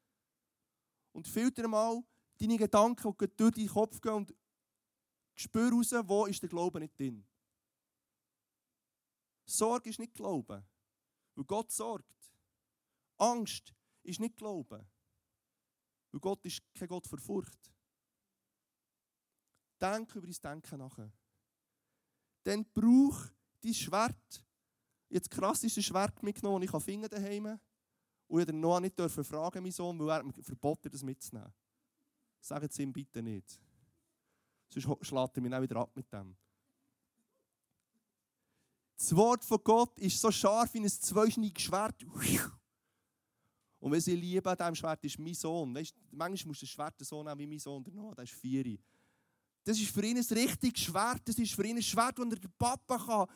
Und 1.18 1.28
filter 1.28 1.68
mal 1.68 2.04
deine 2.38 2.58
Gedanken, 2.60 3.12
die 3.20 3.36
durch 3.36 3.56
deinen 3.56 3.68
Kopf 3.68 4.00
gehen 4.00 4.14
und 4.14 4.36
spür 5.34 5.72
raus, 5.72 5.92
wo 6.04 6.28
ist 6.28 6.44
der 6.44 6.50
Glaube 6.50 6.80
nicht 6.80 6.96
drin. 6.96 7.26
Sorge 9.44 9.90
ist 9.90 9.98
nicht 9.98 10.14
Glauben, 10.14 10.64
weil 11.34 11.46
Gott 11.46 11.72
sorgt. 11.72 12.36
Angst 13.18 13.74
ist 14.04 14.20
nicht 14.20 14.38
Glauben, 14.38 14.88
weil 16.12 16.22
Gott 16.22 16.46
ist 16.46 16.62
kein 16.76 16.88
Gott 16.88 17.08
für 17.08 17.18
Furcht. 17.18 17.74
Denk 19.82 20.14
über 20.14 20.28
dein 20.28 20.62
Denken 20.62 20.78
nach. 20.78 21.00
Dann 22.44 22.64
brauch 22.76 23.26
dein 23.62 23.74
Schwert. 23.74 24.46
Ich 25.10 25.16
habe 25.16 25.28
das 25.28 25.30
krasseste 25.32 25.82
Schwert 25.82 26.22
mitgenommen, 26.22 26.64
das 26.64 26.76
ich 26.76 26.86
finden 26.86 27.10
daheim. 27.10 27.60
Und 28.28 28.42
ich 28.42 28.54
Noah 28.54 28.82
nicht 28.82 28.98
dürfen 28.98 29.24
fragen, 29.24 29.64
mein 29.64 29.72
Sohn, 29.72 30.00
weil 30.00 30.20
er 30.20 30.24
mir 30.24 30.34
verboten 30.34 30.92
das 30.92 31.04
mitzunehmen. 31.04 31.54
Sagen 32.42 32.68
Sie 32.70 32.84
ihm 32.84 32.94
bitte 32.94 33.22
nicht. 33.22 33.60
Sonst 34.70 35.08
schlägt 35.08 35.38
er 35.38 35.42
mich 35.42 35.54
auch 35.54 35.62
wieder 35.62 35.78
ab 35.78 35.92
mit 35.96 36.12
dem. 36.12 36.36
Das 38.98 39.16
Wort 39.16 39.46
von 39.46 39.60
Gott 39.64 39.98
ist 40.00 40.20
so 40.20 40.32
scharf 40.32 40.74
wie 40.74 40.80
ein 40.80 40.90
zweischneidiges 40.90 41.64
Schwert. 41.64 42.04
Und 43.80 43.92
was 43.92 44.08
ich 44.08 44.20
liebe 44.20 44.50
an 44.50 44.58
diesem 44.58 44.76
Schwert 44.76 45.04
ist 45.06 45.20
mein 45.20 45.36
Sohn. 45.36 45.74
Weißt, 45.74 45.96
manchmal 46.12 46.50
muss 46.50 46.60
das 46.60 46.70
Schwert 46.70 46.96
so 47.00 47.24
nehmen 47.24 47.40
wie 47.40 47.48
mein 47.48 47.60
Sohn, 47.60 47.84
der 47.84 47.94
Noah, 47.94 48.16
der 48.16 48.24
ist 48.24 48.34
vier. 48.34 48.78
Das 49.64 49.78
ist 49.80 49.92
für 49.92 50.04
ihn 50.04 50.18
ein 50.18 50.24
richtiges 50.24 50.82
Schwert. 50.82 51.22
Das 51.26 51.38
ist 51.38 51.54
für 51.54 51.66
ihn 51.66 51.78
ein 51.78 51.84
Schwert, 51.84 52.18
das 52.18 52.28
der 52.28 52.50
Papa 52.58 52.98
kann 52.98 53.28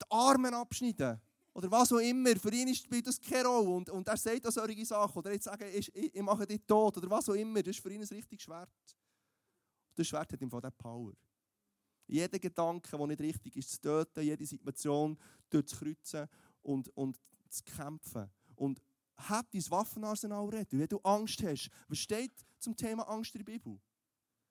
die 0.00 0.10
Arme 0.10 0.54
abschneiden 0.54 0.96
kann. 0.96 1.20
Oder 1.58 1.72
was 1.72 1.92
auch 1.92 1.98
immer. 1.98 2.36
Für 2.36 2.52
ihn 2.52 2.72
spielt 2.72 3.04
das 3.04 3.20
keine 3.20 3.48
Rolle. 3.48 3.70
Und, 3.70 3.90
und 3.90 4.06
er 4.06 4.16
sagt 4.16 4.46
auch 4.46 4.52
solche 4.52 4.86
Sachen. 4.86 5.18
Oder 5.18 5.32
jetzt 5.32 5.42
sagen, 5.42 5.68
ich, 5.74 5.92
ich 5.92 6.22
mache 6.22 6.46
dich 6.46 6.60
tot. 6.64 6.96
Oder 6.98 7.10
was 7.10 7.28
auch 7.28 7.34
immer. 7.34 7.60
Das 7.60 7.74
ist 7.74 7.82
für 7.82 7.92
ihn 7.92 8.00
ein 8.00 8.06
richtiges 8.06 8.44
Schwert. 8.44 8.70
Und 9.88 9.98
das 9.98 10.06
Schwert 10.06 10.32
hat 10.32 10.40
ihm 10.40 10.48
von 10.48 10.60
der 10.60 10.70
Power. 10.70 11.14
Jeder 12.06 12.38
Gedanke, 12.38 12.96
der 12.96 13.06
nicht 13.08 13.20
richtig 13.20 13.56
ist, 13.56 13.72
zu 13.72 13.80
töten, 13.80 14.22
jede 14.22 14.46
Situation 14.46 15.18
durchzukreuzen 15.50 16.28
und, 16.62 16.96
und 16.96 17.18
zu 17.48 17.64
kämpfen. 17.64 18.30
Und 18.54 18.80
hab 19.16 19.50
dein 19.50 19.68
Waffenarsenal 19.68 20.48
ready. 20.48 20.78
Wenn 20.78 20.86
du 20.86 20.98
Angst 20.98 21.42
hast, 21.42 21.70
was 21.88 21.98
steht 21.98 22.34
zum 22.60 22.76
Thema 22.76 23.02
Angst 23.08 23.34
in 23.34 23.44
der 23.44 23.52
Bibel? 23.52 23.80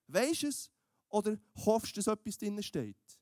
Weißt 0.08 0.42
du 0.42 0.48
es 0.48 0.70
oder 1.08 1.38
hoffst 1.64 1.96
du, 1.96 2.02
dass 2.02 2.06
etwas 2.06 2.36
drin 2.36 2.62
steht? 2.62 3.17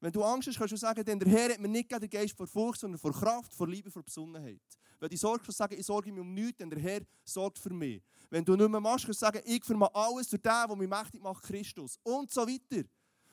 Wenn 0.00 0.12
du 0.12 0.22
Angst 0.22 0.48
hast, 0.48 0.58
kannst 0.58 0.72
du 0.72 0.76
sagen, 0.76 1.04
denn 1.04 1.18
der 1.18 1.28
Herr 1.28 1.52
hat 1.52 1.58
mir 1.60 1.68
nicht 1.68 1.90
den 1.90 2.08
Geist 2.08 2.36
vor 2.36 2.46
Furcht, 2.46 2.80
sondern 2.80 2.98
vor 2.98 3.12
Kraft, 3.12 3.52
vor 3.52 3.66
Liebe, 3.66 3.90
vor 3.90 4.02
Besonnenheit. 4.02 4.60
Wenn 5.00 5.08
du 5.08 5.16
Sorge 5.16 5.38
kannst 5.38 5.58
du 5.60 5.62
sagen, 5.62 5.76
ich 5.78 5.86
sorge 5.86 6.12
mich 6.12 6.20
um 6.20 6.32
nichts, 6.32 6.58
denn 6.58 6.70
der 6.70 6.78
Herr 6.78 7.00
sorgt 7.24 7.58
für 7.58 7.72
mich. 7.72 8.02
Wenn 8.30 8.44
du 8.44 8.56
nicht 8.56 8.68
mehr 8.68 8.80
machst, 8.80 9.04
kannst 9.04 9.20
du 9.20 9.26
sagen, 9.26 9.40
ich 9.44 9.64
vermache 9.64 9.94
alles 9.94 10.28
durch 10.28 10.42
den, 10.42 10.66
der 10.68 10.76
mich 10.76 10.88
mächtig 10.88 11.22
macht, 11.22 11.42
Christus. 11.42 11.98
Und 12.02 12.30
so 12.30 12.42
weiter. 12.42 12.86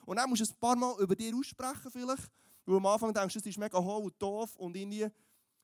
Und 0.06 0.18
dann 0.18 0.30
musst 0.30 0.42
du 0.42 0.46
ein 0.46 0.60
paar 0.60 0.76
Mal 0.76 0.96
über 1.00 1.16
dir 1.16 1.36
aussprechen 1.36 1.92
vielleicht, 1.92 2.30
weil 2.66 2.78
am 2.78 2.86
Anfang 2.86 3.14
denkst 3.14 3.34
du, 3.34 3.40
das 3.40 3.48
ist 3.48 3.58
mega 3.58 3.80
hohl 3.80 4.06
und 4.06 4.22
doof 4.22 4.56
und 4.58 4.76
irgendwie 4.76 5.06
hat 5.06 5.14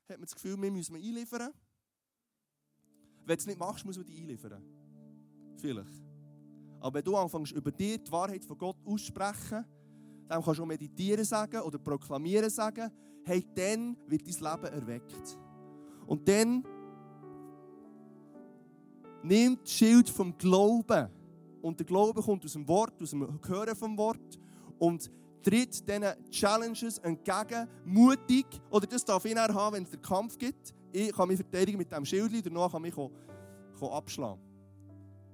man 0.10 0.22
das 0.22 0.34
Gefühl, 0.34 0.60
wir 0.60 0.72
müssen 0.72 0.96
einliefern. 0.96 1.52
Wenn 3.26 3.38
du 3.38 3.42
es 3.42 3.46
nicht 3.46 3.60
machst, 3.60 3.86
muss 3.86 3.98
man 3.98 4.06
dich 4.06 4.20
einliefern. 4.20 4.64
Vielleicht. 5.58 6.04
Aber 6.80 6.96
wenn 6.96 7.04
du 7.04 7.16
anfängst, 7.16 7.52
über 7.52 7.72
dir 7.72 8.00
die 8.00 8.12
Wahrheit 8.12 8.44
von 8.44 8.58
Gott 8.58 8.78
aussprechen, 8.84 9.66
dann 10.32 10.42
kannst 10.42 10.60
du 10.60 10.64
auch 10.64 10.68
meditieren 10.68 11.26
sagen 11.26 11.60
oder 11.60 11.78
proklamieren 11.78 12.50
sagen, 12.50 12.90
hey, 13.26 13.46
dann 13.54 13.98
wird 14.08 14.22
dein 14.26 14.52
Leben 14.52 14.74
erweckt. 14.74 15.38
Und 16.08 16.26
dann 16.26 16.64
nimmt 19.24 19.64
das 19.64 19.74
Schild 19.74 20.10
vom 20.10 20.38
Glauben. 20.38 21.10
Und 21.62 21.80
der 21.80 21.86
Glaube 21.86 22.22
kommt 22.22 22.46
aus 22.46 22.54
dem 22.54 22.66
Wort, 22.66 22.94
aus 23.02 23.10
dem 23.10 23.40
Hören 23.46 23.76
vom 23.76 23.98
Wort. 23.98 24.40
Und 24.80 25.12
tritt 25.44 25.86
diesen 25.86 26.06
Challenges 26.30 26.98
entgegen, 27.00 27.68
mutig. 27.84 28.46
Oder 28.70 28.88
das 28.88 29.04
darf 29.04 29.26
ich 29.26 29.38
auch 29.38 29.54
haben, 29.54 29.76
wenn 29.76 29.84
es 29.84 29.90
den 29.90 30.02
Kampf 30.02 30.38
gibt. 30.38 30.74
Ich 30.94 31.12
kann 31.12 31.28
mich 31.28 31.42
verteidigen 31.42 31.78
mit 31.78 31.92
diesem 31.92 32.06
Schild, 32.06 32.46
danach 32.46 32.72
kann 32.72 32.86
ich 32.86 32.96
mich 32.96 33.12
abschlagen. 33.82 34.42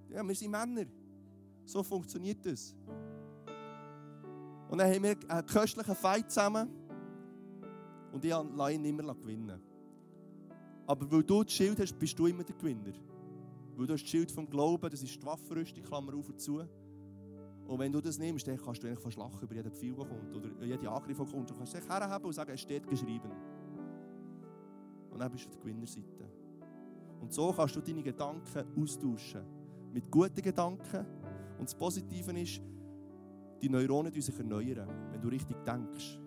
Ja, 0.09 0.27
wir 0.27 0.33
sind 0.33 0.49
Männer. 0.49 0.85
So 1.65 1.83
funktioniert 1.83 2.43
das. 2.43 2.75
Und 4.69 4.79
dann 4.79 4.93
haben 4.93 5.03
wir 5.03 5.15
einen 5.27 5.45
köstlichen 5.45 5.95
Fight 5.95 6.29
zusammen. 6.29 6.69
Und 8.11 8.23
ich 8.23 8.31
lasse 8.31 8.73
ihn 8.73 8.85
immer 8.85 9.13
gewinnen. 9.15 9.61
Aber 10.85 11.11
weil 11.11 11.23
du 11.23 11.43
das 11.43 11.53
Schild 11.53 11.79
hast, 11.79 11.97
bist 11.99 12.17
du 12.17 12.27
immer 12.27 12.43
der 12.43 12.55
Gewinner. 12.55 12.93
Weil 13.75 13.87
du 13.87 13.93
hast 13.93 14.03
das 14.03 14.09
Schild 14.09 14.31
vom 14.31 14.49
Glauben, 14.49 14.89
das 14.89 15.03
ist 15.03 15.21
die 15.21 15.25
Waffenrüstung, 15.25 15.83
Klammer 15.83 16.15
auf 16.15 16.29
und 16.29 16.39
zu. 16.39 16.63
Und 17.67 17.79
wenn 17.79 17.91
du 17.91 17.99
das 17.99 18.17
nimmst, 18.17 18.47
dann 18.47 18.57
kannst 18.57 18.81
du 18.81 18.87
eigentlich 18.87 19.03
fast 19.03 19.17
lachen 19.17 19.41
über 19.41 19.53
jeden 19.53 19.71
Pfeil, 19.71 19.93
der 19.93 20.05
kommt. 20.05 20.35
Oder 20.35 20.65
jeden 20.65 20.87
Angriff, 20.87 21.17
der 21.17 21.25
kommt. 21.25 21.49
Du 21.49 21.53
kannst 21.53 21.73
dich 21.73 21.87
herhaben 21.87 22.25
und 22.25 22.33
sagen, 22.33 22.51
es 22.51 22.61
steht 22.61 22.87
geschrieben. 22.87 23.29
Und 25.11 25.19
dann 25.19 25.29
bist 25.31 25.45
du 25.45 25.49
auf 25.49 25.55
der 25.55 25.63
Gewinnerseite. 25.63 26.31
Und 27.19 27.33
so 27.33 27.51
kannst 27.51 27.75
du 27.75 27.81
deine 27.81 28.03
Gedanken 28.03 28.65
austauschen. 28.81 29.41
Mit 29.91 30.09
guten 30.09 30.41
Gedanken. 30.41 31.05
Und 31.59 31.65
das 31.65 31.75
Positive 31.75 32.31
ist, 32.39 32.61
die 33.61 33.69
Neuronen 33.69 34.11
die 34.11 34.21
sich 34.21 34.37
erneuern, 34.37 34.89
wenn 35.11 35.21
du 35.21 35.27
richtig 35.27 35.57
denkst. 35.63 36.19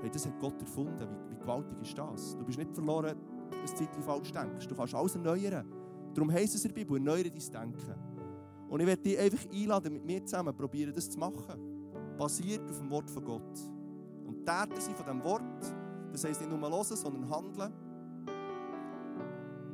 Hey, 0.00 0.10
das 0.10 0.26
hat 0.26 0.38
Gott 0.40 0.60
erfunden. 0.60 1.08
Wie, 1.28 1.34
wie 1.34 1.38
gewaltig 1.38 1.80
ist 1.80 1.96
das? 1.96 2.36
Du 2.36 2.44
bist 2.44 2.58
nicht 2.58 2.74
verloren, 2.74 3.16
ein 3.50 3.66
Zeitchen 3.66 4.02
falsch 4.02 4.32
denkst. 4.32 4.66
Du 4.66 4.74
kannst 4.74 4.94
alles 4.94 5.14
erneuern. 5.14 5.64
Darum 6.14 6.30
heisst 6.32 6.54
es 6.54 6.64
in 6.64 6.68
der 6.70 6.74
Bibel, 6.74 6.96
erneuere 6.96 7.30
dein 7.30 7.70
Denken. 7.72 7.94
Und 8.68 8.80
ich 8.80 8.86
werde 8.86 9.02
dich 9.02 9.18
einfach 9.18 9.50
einladen, 9.52 9.92
mit 9.92 10.04
mir 10.04 10.24
zusammen 10.24 10.56
probieren, 10.56 10.92
das 10.94 11.10
zu 11.10 11.18
machen. 11.18 12.16
Basiert 12.16 12.68
auf 12.70 12.78
dem 12.78 12.90
Wort 12.90 13.10
von 13.10 13.24
Gott. 13.24 13.70
Und 14.24 14.38
Täter 14.46 14.80
sind 14.80 14.96
von 14.96 15.06
diesem 15.06 15.24
Wort, 15.24 15.74
das 16.10 16.24
heisst 16.24 16.40
nicht 16.40 16.50
nur 16.50 16.60
hören, 16.60 16.84
sondern 16.84 17.28
handeln. 17.30 17.72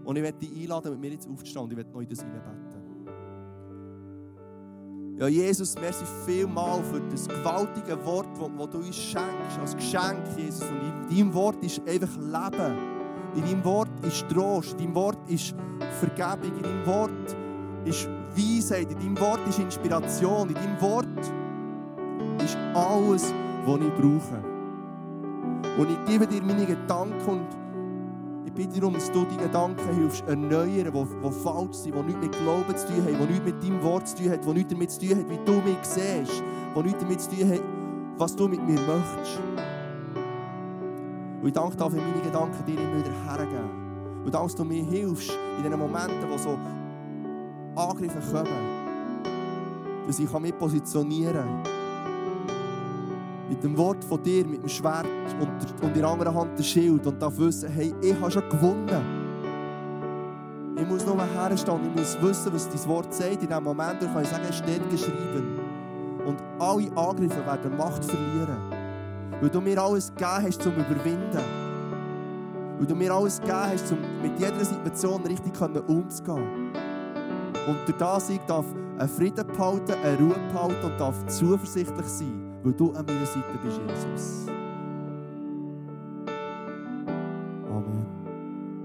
Und 0.04 0.16
ich 0.16 0.22
werde 0.22 0.38
dich 0.38 0.62
einladen, 0.62 0.92
mit 0.92 1.00
mir 1.00 1.10
jetzt 1.12 1.28
aufzustehen 1.28 1.64
und 1.64 1.70
ich 1.72 1.76
werde 1.76 2.02
in 2.02 2.08
das 2.08 2.20
hineinbeten. 2.20 2.67
Ja, 5.18 5.26
Jesus, 5.26 5.74
merci 5.74 6.04
vielmal 6.24 6.80
für 6.84 7.00
das 7.10 7.26
gewaltige 7.26 8.04
Wort, 8.04 8.28
das 8.38 8.70
du 8.70 8.78
uns 8.78 8.94
schenkst, 8.94 9.58
als 9.60 9.74
Geschenk, 9.74 10.20
Jesus. 10.36 10.62
Und 10.62 11.10
in 11.10 11.16
deinem 11.16 11.34
Wort 11.34 11.56
ist 11.64 11.80
einfach 11.88 12.14
Leben. 12.16 12.78
In 13.34 13.42
deinem 13.42 13.64
Wort 13.64 13.90
ist 14.06 14.28
Trost. 14.28 14.74
In 14.74 14.78
deinem 14.78 14.94
Wort 14.94 15.18
ist 15.26 15.56
Vergebung. 15.98 16.56
In 16.56 16.62
deinem 16.62 16.86
Wort 16.86 17.36
ist 17.84 18.08
Weisheit. 18.36 18.92
In 18.92 18.98
deinem 19.00 19.20
Wort 19.20 19.40
ist 19.48 19.58
Inspiration. 19.58 20.50
In 20.50 20.54
deinem 20.54 20.80
Wort 20.80 21.18
ist 22.44 22.56
alles, 22.74 23.34
was 23.66 23.80
ich 23.80 23.94
brauche. 23.94 24.44
Und 25.78 25.90
ich 25.90 26.04
gebe 26.12 26.28
dir 26.28 26.42
meine 26.42 26.64
Gedanken 26.64 27.28
und 27.28 27.57
bitte 28.50 28.80
darum, 28.80 28.94
dass 28.94 29.10
du 29.10 29.24
die 29.24 29.36
Gedanken 29.36 29.94
hilfst 29.96 30.24
erneuern, 30.26 30.92
die, 30.92 31.30
falsch 31.30 31.76
sind, 31.76 31.94
die 31.94 32.02
nichts 32.02 32.20
mit 32.20 32.32
Glauben 32.32 32.76
zu 32.76 32.86
tun 32.86 32.96
haben, 32.96 33.18
die 33.18 33.32
nichts 33.32 33.44
mit 33.44 33.62
deinem 33.62 33.82
Wort 33.82 34.08
zu 34.08 34.16
tun 34.16 34.30
haben, 34.30 34.42
die 34.42 34.52
nichts 34.52 34.72
damit 34.72 34.90
zu 34.90 35.00
tun 35.00 35.10
haben, 35.10 35.30
wie 35.30 35.44
du 35.44 35.52
mich 35.52 35.78
siehst, 35.82 36.42
die 36.74 36.82
nichts 36.82 37.00
damit 37.00 37.20
zu 37.20 37.30
tun 37.30 37.50
haben, 37.50 37.60
was 38.18 38.36
du 38.36 38.48
mit 38.48 38.66
mir 38.66 38.80
möchtest. 38.80 39.40
Und 41.40 41.46
ich 41.46 41.52
danke 41.52 41.76
dafür, 41.76 42.00
meine 42.00 42.22
Gedanken 42.22 42.64
dir 42.66 42.80
immer 42.80 42.98
wieder 42.98 43.12
hergeben. 43.24 44.24
Und 44.24 44.34
dass 44.34 44.54
du 44.54 44.64
mir 44.64 44.84
hilfst 44.84 45.32
in 45.56 45.70
den 45.70 45.78
Momenten, 45.78 46.28
wo 46.28 46.36
so 46.36 46.58
Angriffe 47.76 48.20
kommen, 48.32 48.48
dass 50.06 50.18
ich 50.18 50.38
mich 50.38 50.58
positionieren 50.58 51.34
kann. 51.34 51.87
Mit 53.48 53.64
dem 53.64 53.76
Wort 53.76 54.04
von 54.04 54.22
dir, 54.22 54.46
mit 54.46 54.62
dem 54.62 54.68
Schwert 54.68 55.06
und, 55.40 55.82
und 55.82 55.88
in 55.88 56.00
der 56.00 56.08
anderen 56.08 56.34
Hand 56.34 56.58
der 56.58 56.62
Schild 56.62 57.06
und 57.06 57.20
darf 57.20 57.36
wissen, 57.38 57.70
hey, 57.70 57.94
ich 58.02 58.20
habe 58.20 58.30
schon 58.30 58.48
gewonnen. 58.48 59.18
Ich 60.76 60.86
muss 60.86 61.04
nur 61.04 61.16
herstehen, 61.24 61.80
ich 61.82 62.00
muss 62.00 62.22
wissen, 62.22 62.52
was 62.52 62.68
dein 62.68 62.88
Wort 62.88 63.12
sagt. 63.12 63.42
In 63.42 63.48
diesem 63.48 63.64
Moment 63.64 64.00
kann 64.00 64.22
ich 64.22 64.28
sagen, 64.28 64.44
es 64.48 64.58
steht 64.58 64.88
geschrieben. 64.90 65.58
Und 66.24 66.36
alle 66.58 66.90
Angriffe 66.96 67.44
werden 67.44 67.76
Macht 67.76 68.04
verlieren. 68.04 68.58
Weil 69.40 69.50
du 69.50 69.60
mir 69.60 69.82
alles 69.82 70.08
gegeben 70.08 70.42
hast, 70.42 70.62
zum 70.62 70.74
Überwinden. 70.74 71.42
Weil 72.78 72.86
du 72.86 72.94
mir 72.94 73.12
alles 73.12 73.40
gegeben 73.40 73.58
hast, 73.64 73.90
um 73.92 73.98
mit 74.22 74.38
jeder 74.38 74.64
Situation 74.64 75.22
richtig 75.22 75.52
umzugehen. 75.60 76.72
Und 77.66 77.78
durch 77.86 77.98
das 77.98 78.30
ich 78.30 78.40
darf 78.46 78.66
einen 78.98 79.08
Frieden 79.08 79.46
behalten, 79.46 79.94
eine 80.04 80.18
Ruhe 80.18 80.36
behalten 80.52 80.84
und 80.84 81.00
darf 81.00 81.26
zuversichtlich 81.26 82.06
sein, 82.06 82.47
weil 82.68 82.74
du 82.74 82.92
an 82.92 83.06
meiner 83.06 83.24
Seite 83.24 83.58
bist, 83.64 83.80
Jesus. 83.88 84.57